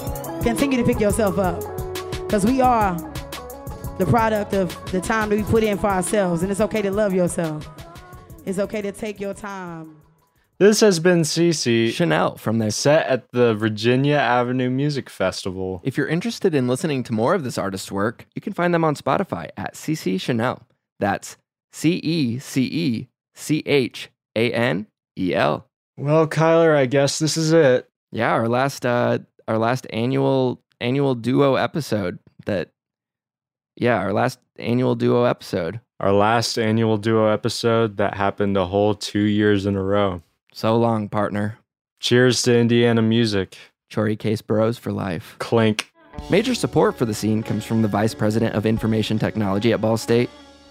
continue 0.43 0.79
to 0.79 0.83
pick 0.83 0.99
yourself 0.99 1.39
up. 1.39 1.61
Cause 2.31 2.47
we 2.47 2.63
are 2.63 2.97
the 3.99 4.07
product 4.07 4.55
of 4.55 4.75
the 4.93 5.03
time 5.03 5.29
that 5.29 5.37
we 5.37 5.43
put 5.43 5.63
in 5.63 5.77
for 5.77 5.89
ourselves. 5.89 6.43
And 6.43 6.51
it's 6.51 6.63
okay 6.63 6.81
to 6.81 6.91
love 6.91 7.13
yourself. 7.13 7.69
It's 8.47 8.59
okay 8.59 8.81
to 8.81 8.93
take 8.93 9.21
your 9.21 9.35
time. 9.35 10.01
This 10.57 10.81
has 10.81 11.01
been 11.01 11.21
Cece 11.21 11.93
Chanel 11.93 12.37
from 12.37 12.57
their 12.57 12.71
set 12.71 13.07
at 13.09 13.31
the 13.33 13.55
Virginia 13.55 14.17
Avenue 14.17 14.71
Music 14.71 15.11
Festival. 15.11 15.83
If 15.85 15.99
you're 15.99 16.09
interested 16.09 16.55
in 16.55 16.67
listening 16.67 17.03
to 17.03 17.13
more 17.13 17.35
of 17.35 17.45
this 17.45 17.59
artist's 17.59 17.93
work, 17.93 18.27
you 18.35 18.41
can 18.41 18.55
find 18.55 18.73
them 18.73 18.85
on 18.85 18.97
Spotify 18.97 19.51
at 19.59 19.75
Cece 19.75 20.19
Chanel. 20.19 20.67
That's 20.99 21.37
C 21.73 21.97
E 21.97 22.39
C 22.39 22.63
E 22.65 23.09
C 23.39 23.63
H 23.67 24.11
A 24.37 24.53
N 24.53 24.87
E 25.19 25.35
L. 25.35 25.67
Well, 25.97 26.27
Kyler, 26.27 26.77
I 26.77 26.87
guess 26.87 27.19
this 27.19 27.37
is 27.37 27.53
it. 27.53 27.89
Yeah, 28.13 28.33
our 28.33 28.49
last 28.49 28.85
uh 28.85 29.19
our 29.47 29.59
last 29.59 29.87
annual 29.91 30.61
annual 30.81 31.15
duo 31.15 31.55
episode 31.55 32.19
that 32.47 32.71
yeah, 33.77 33.99
our 33.99 34.13
last 34.13 34.41
annual 34.59 34.95
duo 34.95 35.25
episode. 35.25 35.81
Our 36.01 36.13
last 36.13 36.59
annual 36.59 36.97
duo 36.97 37.29
episode 37.29 37.97
that 37.97 38.15
happened 38.15 38.57
a 38.57 38.67
whole 38.67 38.95
two 38.95 39.21
years 39.21 39.67
in 39.67 39.77
a 39.77 39.83
row. 39.83 40.23
So 40.53 40.77
long, 40.77 41.09
partner. 41.09 41.59
Cheers 42.01 42.43
to 42.43 42.57
Indiana 42.57 43.03
music. 43.03 43.57
Chori 43.91 44.19
Case 44.19 44.43
Burrows 44.43 44.79
for 44.79 44.93
life. 44.93 45.37
Clink. 45.39 45.93
Major 46.31 46.55
support 46.55 46.97
for 46.97 47.05
the 47.05 47.15
scene 47.15 47.43
comes 47.43 47.65
from 47.65 47.83
the 47.83 47.89
Vice 47.89 48.15
President 48.15 48.55
of 48.55 48.67
Information 48.67 49.19
Technology 49.19 49.73
at 49.73 49.81
Ball 49.81 49.97
State, 49.97 50.29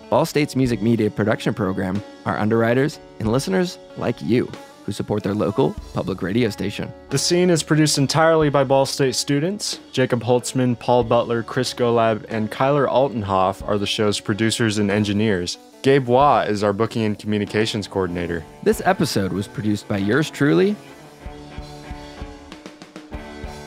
Ball 0.09 0.25
State's 0.25 0.55
music 0.55 0.81
media 0.81 1.09
production 1.09 1.53
program, 1.53 2.01
our 2.25 2.37
underwriters, 2.37 2.99
and 3.19 3.31
listeners 3.31 3.77
like 3.97 4.21
you 4.21 4.49
who 4.85 4.93
support 4.93 5.21
their 5.21 5.33
local 5.33 5.75
public 5.93 6.21
radio 6.21 6.49
station. 6.49 6.91
The 7.09 7.17
scene 7.17 7.49
is 7.49 7.61
produced 7.61 7.97
entirely 7.97 8.49
by 8.49 8.63
Ball 8.63 8.85
State 8.85 9.15
students. 9.15 9.79
Jacob 9.91 10.21
Holtzman, 10.23 10.79
Paul 10.79 11.03
Butler, 11.03 11.43
Chris 11.43 11.73
Golab, 11.73 12.25
and 12.29 12.49
Kyler 12.49 12.87
Altenhoff 12.87 13.67
are 13.67 13.77
the 13.77 13.85
show's 13.85 14.21
producers 14.21 14.77
and 14.77 14.89
engineers. 14.89 15.57
Gabe 15.81 16.07
Waugh 16.07 16.45
is 16.47 16.63
our 16.63 16.71
booking 16.71 17.03
and 17.03 17.19
communications 17.19 17.85
coordinator. 17.85 18.45
This 18.63 18.81
episode 18.85 19.33
was 19.33 19.47
produced 19.47 19.89
by 19.89 19.97
yours 19.97 20.29
truly, 20.29 20.75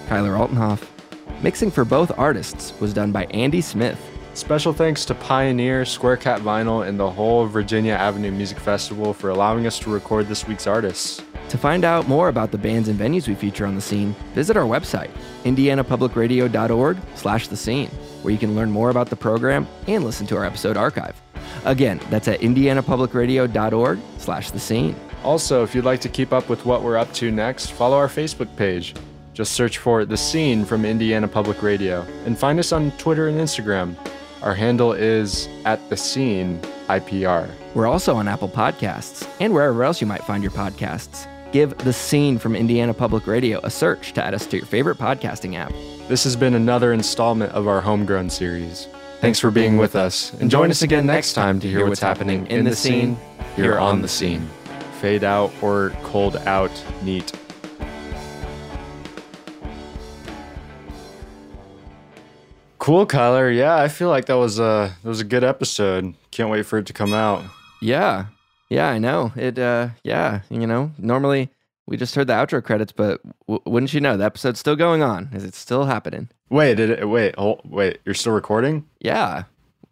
Kyler 0.08 0.38
Altenhoff. 0.38 0.86
Mixing 1.42 1.70
for 1.70 1.84
both 1.84 2.10
artists 2.18 2.72
was 2.80 2.92
done 2.92 3.12
by 3.12 3.24
Andy 3.26 3.60
Smith. 3.60 4.00
Special 4.40 4.72
thanks 4.72 5.04
to 5.04 5.14
Pioneer, 5.14 5.84
Square 5.84 6.16
Cat 6.16 6.40
Vinyl, 6.40 6.88
and 6.88 6.98
the 6.98 7.10
whole 7.10 7.44
Virginia 7.44 7.92
Avenue 7.92 8.30
Music 8.30 8.58
Festival 8.58 9.12
for 9.12 9.28
allowing 9.28 9.66
us 9.66 9.78
to 9.80 9.90
record 9.90 10.28
this 10.28 10.48
week's 10.48 10.66
artists. 10.66 11.22
To 11.50 11.58
find 11.58 11.84
out 11.84 12.08
more 12.08 12.30
about 12.30 12.50
the 12.50 12.56
bands 12.56 12.88
and 12.88 12.98
venues 12.98 13.28
we 13.28 13.34
feature 13.34 13.66
on 13.66 13.74
the 13.74 13.82
scene, 13.82 14.16
visit 14.34 14.56
our 14.56 14.64
website, 14.64 15.10
indianapublicradio.org 15.44 16.96
slash 17.16 17.48
the 17.48 17.56
scene, 17.56 17.90
where 18.22 18.32
you 18.32 18.38
can 18.38 18.56
learn 18.56 18.70
more 18.70 18.88
about 18.88 19.10
the 19.10 19.14
program 19.14 19.68
and 19.86 20.04
listen 20.04 20.26
to 20.28 20.38
our 20.38 20.46
episode 20.46 20.78
archive. 20.78 21.20
Again, 21.66 22.00
that's 22.08 22.26
at 22.26 22.40
indianapublicradio.org 22.40 23.98
slash 24.16 24.52
the 24.52 24.58
scene. 24.58 24.96
Also, 25.22 25.62
if 25.62 25.74
you'd 25.74 25.84
like 25.84 26.00
to 26.00 26.08
keep 26.08 26.32
up 26.32 26.48
with 26.48 26.64
what 26.64 26.82
we're 26.82 26.96
up 26.96 27.12
to 27.12 27.30
next, 27.30 27.72
follow 27.72 27.98
our 27.98 28.08
Facebook 28.08 28.56
page. 28.56 28.94
Just 29.34 29.52
search 29.52 29.76
for 29.76 30.06
The 30.06 30.16
Scene 30.16 30.64
from 30.64 30.86
Indiana 30.86 31.28
Public 31.28 31.62
Radio 31.62 32.06
and 32.24 32.38
find 32.38 32.58
us 32.58 32.72
on 32.72 32.90
Twitter 32.92 33.28
and 33.28 33.38
Instagram. 33.38 33.96
Our 34.42 34.54
handle 34.54 34.92
is 34.94 35.48
at 35.66 35.90
The 35.90 35.96
Scene 35.98 36.58
IPR. 36.88 37.50
We're 37.74 37.86
also 37.86 38.16
on 38.16 38.26
Apple 38.26 38.48
Podcasts 38.48 39.28
and 39.38 39.52
wherever 39.52 39.84
else 39.84 40.00
you 40.00 40.06
might 40.06 40.24
find 40.24 40.42
your 40.42 40.52
podcasts. 40.52 41.26
Give 41.52 41.76
The 41.76 41.92
Scene 41.92 42.38
from 42.38 42.56
Indiana 42.56 42.94
Public 42.94 43.26
Radio 43.26 43.60
a 43.64 43.70
search 43.70 44.14
to 44.14 44.24
add 44.24 44.32
us 44.32 44.46
to 44.46 44.56
your 44.56 44.66
favorite 44.66 44.96
podcasting 44.96 45.56
app. 45.56 45.72
This 46.08 46.24
has 46.24 46.36
been 46.36 46.54
another 46.54 46.94
installment 46.94 47.52
of 47.52 47.68
our 47.68 47.82
Homegrown 47.82 48.30
series. 48.30 48.88
Thanks 49.20 49.38
for 49.38 49.50
being 49.50 49.76
with 49.76 49.94
us, 49.94 50.32
and 50.40 50.50
join 50.50 50.70
us 50.70 50.80
again 50.80 51.04
next 51.04 51.34
time 51.34 51.60
to 51.60 51.68
hear 51.68 51.86
what's 51.86 52.00
happening 52.00 52.46
in 52.46 52.64
the 52.64 52.74
scene 52.74 53.18
here 53.56 53.78
on 53.78 54.00
the 54.00 54.08
scene. 54.08 54.48
Fade 55.02 55.24
out 55.24 55.52
or 55.60 55.90
cold 56.02 56.36
out 56.36 56.72
neat. 57.02 57.32
Cool, 62.90 63.06
Kyler. 63.06 63.56
Yeah, 63.56 63.76
I 63.76 63.86
feel 63.86 64.08
like 64.08 64.24
that 64.24 64.34
was 64.34 64.58
a 64.58 64.92
that 65.04 65.08
was 65.08 65.20
a 65.20 65.24
good 65.24 65.44
episode. 65.44 66.12
Can't 66.32 66.50
wait 66.50 66.66
for 66.66 66.76
it 66.76 66.86
to 66.86 66.92
come 66.92 67.12
out. 67.12 67.44
Yeah. 67.80 68.26
Yeah, 68.68 68.88
I 68.88 68.98
know. 68.98 69.30
It 69.36 69.60
uh 69.60 69.90
yeah, 70.02 70.40
you 70.50 70.66
know, 70.66 70.90
normally 70.98 71.50
we 71.86 71.96
just 71.96 72.16
heard 72.16 72.26
the 72.26 72.32
outro 72.32 72.60
credits, 72.60 72.90
but 72.90 73.20
w- 73.46 73.62
wouldn't 73.64 73.94
you 73.94 74.00
know, 74.00 74.16
the 74.16 74.24
episode's 74.24 74.58
still 74.58 74.74
going 74.74 75.04
on. 75.04 75.30
Is 75.32 75.44
it 75.44 75.54
still 75.54 75.84
happening? 75.84 76.30
Wait, 76.48 76.74
did 76.78 76.90
it, 76.90 77.08
wait, 77.08 77.36
hold, 77.36 77.60
wait. 77.64 78.00
You're 78.04 78.16
still 78.16 78.32
recording? 78.32 78.84
Yeah. 78.98 79.44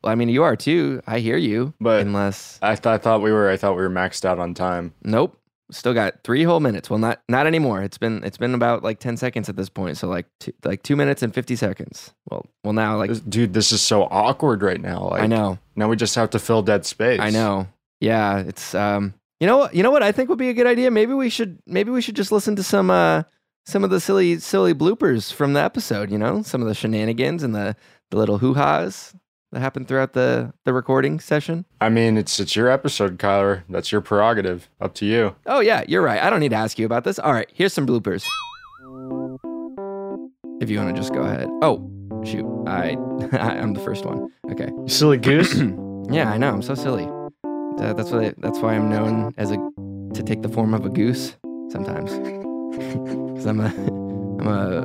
Well, 0.02 0.10
I 0.10 0.16
mean, 0.16 0.28
you 0.28 0.42
are 0.42 0.56
too. 0.56 1.00
I 1.06 1.20
hear 1.20 1.36
you. 1.36 1.74
But- 1.80 2.00
unless 2.00 2.58
I, 2.62 2.74
th- 2.74 2.86
I 2.86 2.98
thought 2.98 3.22
we 3.22 3.30
were. 3.30 3.48
I 3.48 3.56
thought 3.56 3.76
we 3.76 3.82
were 3.82 3.88
maxed 3.90 4.24
out 4.24 4.40
on 4.40 4.54
time. 4.54 4.92
nope. 5.04 5.37
Still 5.70 5.92
got 5.92 6.22
3 6.24 6.44
whole 6.44 6.60
minutes. 6.60 6.88
Well, 6.88 6.98
not 6.98 7.20
not 7.28 7.46
anymore. 7.46 7.82
It's 7.82 7.98
been 7.98 8.24
it's 8.24 8.38
been 8.38 8.54
about 8.54 8.82
like 8.82 9.00
10 9.00 9.16
seconds 9.18 9.48
at 9.48 9.56
this 9.56 9.68
point. 9.68 9.98
So 9.98 10.08
like 10.08 10.26
two, 10.40 10.52
like 10.64 10.82
2 10.82 10.96
minutes 10.96 11.22
and 11.22 11.34
50 11.34 11.56
seconds. 11.56 12.14
Well, 12.30 12.46
well 12.64 12.72
now 12.72 12.96
like 12.96 13.10
dude, 13.28 13.52
this 13.52 13.70
is 13.70 13.82
so 13.82 14.04
awkward 14.04 14.62
right 14.62 14.80
now. 14.80 15.08
Like, 15.10 15.22
I 15.22 15.26
know. 15.26 15.58
Now 15.76 15.88
we 15.88 15.96
just 15.96 16.14
have 16.14 16.30
to 16.30 16.38
fill 16.38 16.62
dead 16.62 16.86
space. 16.86 17.20
I 17.20 17.30
know. 17.30 17.68
Yeah, 18.00 18.38
it's 18.38 18.74
um 18.74 19.12
you 19.40 19.46
know 19.46 19.58
what 19.58 19.74
you 19.74 19.82
know 19.82 19.90
what 19.90 20.02
I 20.02 20.10
think 20.10 20.28
would 20.30 20.38
be 20.38 20.48
a 20.48 20.54
good 20.54 20.66
idea? 20.66 20.90
Maybe 20.90 21.12
we 21.12 21.28
should 21.28 21.58
maybe 21.66 21.90
we 21.90 22.00
should 22.00 22.16
just 22.16 22.32
listen 22.32 22.56
to 22.56 22.62
some 22.62 22.90
uh 22.90 23.24
some 23.66 23.84
of 23.84 23.90
the 23.90 24.00
silly 24.00 24.38
silly 24.38 24.74
bloopers 24.74 25.30
from 25.32 25.52
the 25.52 25.60
episode, 25.60 26.10
you 26.10 26.16
know? 26.16 26.42
Some 26.42 26.62
of 26.62 26.68
the 26.68 26.74
shenanigans 26.74 27.42
and 27.42 27.54
the 27.54 27.76
the 28.10 28.16
little 28.16 28.38
hoo-has 28.38 29.14
that 29.52 29.60
happened 29.60 29.88
throughout 29.88 30.12
the 30.12 30.52
the 30.64 30.72
recording 30.72 31.20
session. 31.20 31.64
I 31.80 31.88
mean, 31.88 32.16
it's 32.16 32.38
it's 32.40 32.54
your 32.56 32.68
episode, 32.68 33.18
Kyler. 33.18 33.62
That's 33.68 33.90
your 33.92 34.00
prerogative. 34.00 34.68
Up 34.80 34.94
to 34.94 35.06
you. 35.06 35.34
Oh 35.46 35.60
yeah, 35.60 35.84
you're 35.88 36.02
right. 36.02 36.22
I 36.22 36.30
don't 36.30 36.40
need 36.40 36.50
to 36.50 36.56
ask 36.56 36.78
you 36.78 36.86
about 36.86 37.04
this. 37.04 37.18
All 37.18 37.32
right, 37.32 37.48
here's 37.54 37.72
some 37.72 37.86
bloopers. 37.86 38.24
If 40.60 40.70
you 40.70 40.78
want 40.78 40.94
to 40.94 41.00
just 41.00 41.14
go 41.14 41.22
ahead. 41.22 41.48
Oh, 41.62 41.88
shoot. 42.24 42.44
I 42.66 42.96
I'm 43.32 43.74
the 43.74 43.80
first 43.80 44.04
one. 44.04 44.30
Okay. 44.50 44.66
You 44.66 44.88
silly 44.88 45.18
goose. 45.18 45.54
Yeah, 46.10 46.30
I 46.30 46.38
know. 46.38 46.48
I'm 46.48 46.62
so 46.62 46.74
silly. 46.74 47.04
Uh, 47.44 47.92
that's 47.92 48.10
why 48.10 48.32
that's 48.38 48.60
why 48.60 48.74
I'm 48.74 48.88
known 48.88 49.34
as 49.36 49.50
a 49.50 49.56
to 50.14 50.22
take 50.24 50.40
the 50.40 50.48
form 50.48 50.72
of 50.72 50.86
a 50.86 50.88
goose 50.88 51.36
sometimes. 51.70 52.10
Because 52.78 53.46
I'm 53.46 53.60
a 53.60 53.66
I'm 54.40 54.46
a 54.46 54.80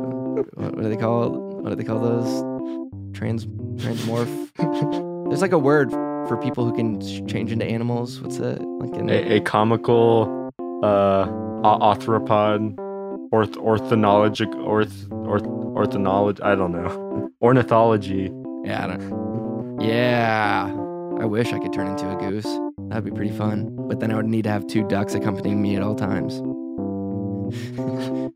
what, 0.56 0.76
what 0.76 0.82
do 0.84 0.90
they 0.90 0.98
call 0.98 1.30
what 1.62 1.70
do 1.70 1.76
they 1.76 1.84
call 1.86 2.00
those 2.00 2.44
trans 3.14 3.46
transmorph? 3.82 5.30
There's 5.30 5.42
like 5.42 5.52
a 5.54 5.60
word 5.60 5.92
for 6.28 6.38
people 6.38 6.66
who 6.66 6.74
can 6.76 7.00
ch- 7.02 7.26
change 7.32 7.52
into 7.52 7.66
animals. 7.66 8.22
What's 8.22 8.38
it 8.38 8.62
like? 8.62 8.96
In, 8.96 9.10
a, 9.10 9.38
a 9.38 9.40
comical 9.42 10.50
uh 10.84 11.26
arthropod 11.64 12.76
orth 13.32 13.54
orthonologic 13.56 14.54
orth 14.66 15.08
orth 15.12 15.44
orthonology 15.44 16.42
I 16.44 16.56
don't 16.56 16.72
know. 16.72 17.30
Ornithology. 17.42 18.32
yeah, 18.64 18.84
I 18.84 18.88
don't. 18.88 19.82
Yeah, 19.82 20.72
I 21.20 21.26
wish 21.26 21.52
I 21.52 21.60
could 21.60 21.74
turn 21.74 21.88
into 21.88 22.10
a 22.10 22.16
goose. 22.16 22.48
That'd 22.90 23.06
be 23.06 23.12
pretty 23.12 23.36
fun. 23.36 23.76
But 23.88 24.00
then 24.00 24.12
I 24.12 24.16
would 24.16 24.28
need 24.28 24.44
to 24.44 24.50
have 24.50 24.66
two 24.68 24.88
ducks 24.88 25.14
accompanying 25.14 25.62
me 25.62 25.76
at 25.76 25.82
all 25.82 25.96
times. 25.96 26.40
all 27.78 28.32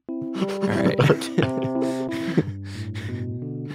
right. 0.67 0.97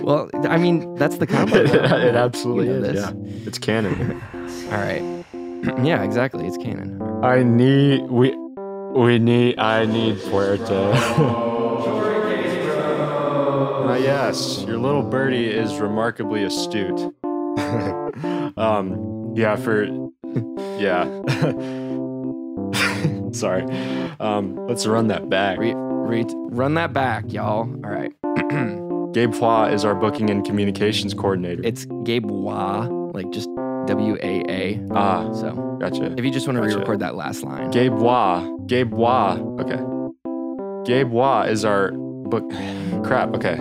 well, 0.02 0.30
I 0.44 0.58
mean, 0.58 0.94
that's 0.96 1.16
the 1.18 1.26
combo. 1.26 1.56
it, 1.64 1.72
now. 1.72 2.24
absolutely 2.24 2.66
You 2.66 2.80
know 2.80 2.88
is. 2.88 2.92
this. 2.92 3.14
Yeah. 3.14 3.46
It's 3.46 3.58
canon. 3.58 4.22
All 4.70 4.78
right. 4.78 5.02
yeah, 5.84 6.02
exactly. 6.02 6.46
It's 6.46 6.56
canon. 6.56 7.00
I 7.22 7.42
need 7.42 8.02
we 8.10 8.36
we 8.94 9.18
need 9.18 9.58
I 9.58 9.86
need 9.86 10.18
Puerto. 10.22 11.48
Ah, 13.84 13.96
yes, 13.96 14.64
your 14.66 14.78
little 14.78 15.02
birdie 15.02 15.50
is 15.50 15.78
remarkably 15.78 16.44
astute. 16.44 17.12
um, 18.56 19.32
yeah, 19.36 19.54
for 19.56 19.84
yeah. 20.78 21.04
Sorry. 23.32 23.64
Um, 24.18 24.56
let's 24.66 24.86
run 24.86 25.08
that 25.08 25.28
back. 25.28 25.58
Re- 25.58 25.74
re- 25.74 26.24
run 26.34 26.74
that 26.74 26.94
back, 26.94 27.30
y'all. 27.32 27.68
All 27.84 27.90
right. 27.90 28.12
Gabe 29.12 29.34
Hua 29.34 29.66
is 29.66 29.84
our 29.84 29.94
booking 29.94 30.30
and 30.30 30.44
communications 30.44 31.14
coordinator. 31.14 31.62
it's 31.64 31.86
Gabe 32.04 32.26
Wah, 32.26 32.86
like 33.12 33.30
just 33.30 33.48
W 33.86 34.16
A 34.22 34.42
A. 34.50 34.80
ah, 34.92 35.30
So 35.32 35.76
gotcha. 35.80 36.14
if 36.16 36.24
you 36.24 36.30
just 36.30 36.46
want 36.46 36.56
to 36.56 36.62
Gotcha. 36.62 36.76
re-record 36.76 37.00
that 37.00 37.14
last 37.14 37.42
line. 37.42 37.70
Gabe 37.70 37.92
Wah. 37.94 38.40
Gabe 38.66 38.92
Wah. 38.92 39.34
Okay. 39.60 39.80
Gabe 40.90 41.10
Wah 41.10 41.42
is 41.42 41.64
our 41.64 41.92
book. 41.92 42.48
Crap. 43.04 43.34
Okay. 43.34 43.56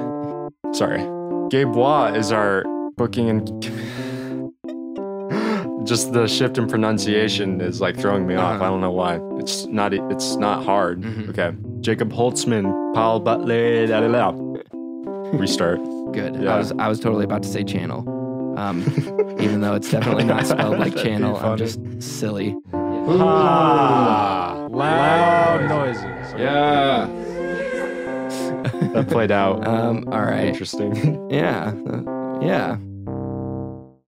Sorry. 0.74 1.02
Gabe 1.50 1.74
Wah 1.76 2.08
is 2.08 2.32
our 2.32 2.64
booking 2.96 3.30
and. 3.30 3.52
Just 5.86 6.14
the 6.14 6.28
shift 6.28 6.58
in 6.60 6.68
pronunciation 6.68 7.60
is 7.60 7.82
like 7.82 7.98
throwing 7.98 8.28
me 8.28 8.36
off. 8.36 8.56
Uh-huh. 8.56 8.66
I 8.66 8.70
don't 8.70 8.82
know 8.82 8.92
why. 8.92 9.20
It's 9.40 9.66
not. 9.66 9.94
It's 9.94 10.36
not 10.38 10.64
hard. 10.64 11.02
Mhm. 11.02 11.30
Okay. 11.30 11.52
Jacob 11.82 12.14
Holtzman. 12.14 12.94
Paul 12.94 13.20
Butler. 13.20 13.88
Da, 13.88 14.00
da, 14.02 14.08
da. 14.08 14.32
Restart. 15.34 15.80
Good. 16.14 16.36
Yeah. 16.36 16.56
I 16.56 16.58
was 16.58 16.72
I 16.74 16.88
was 16.88 17.00
totally 17.00 17.26
about 17.26 17.44
to 17.44 17.50
say 17.50 17.64
channel. 17.64 18.08
Um, 18.58 18.82
even 19.40 19.62
though 19.62 19.76
it's 19.76 19.90
definitely 19.90 20.26
not 20.26 20.46
spelled 20.46 20.78
like 20.80 20.96
channel. 21.04 21.38
I'm 21.38 21.58
just 21.58 21.80
silly. 22.02 22.58
Ah, 22.74 24.68
loud 24.70 25.70
noises. 25.70 26.34
Yeah. 26.38 27.08
That 28.92 29.08
played 29.08 29.32
out. 29.32 29.66
Um, 29.66 30.04
all 30.12 30.22
right. 30.22 30.48
Interesting. 30.48 30.94
Yeah. 31.32 31.74
Uh, 31.88 32.40
yeah. 32.42 32.76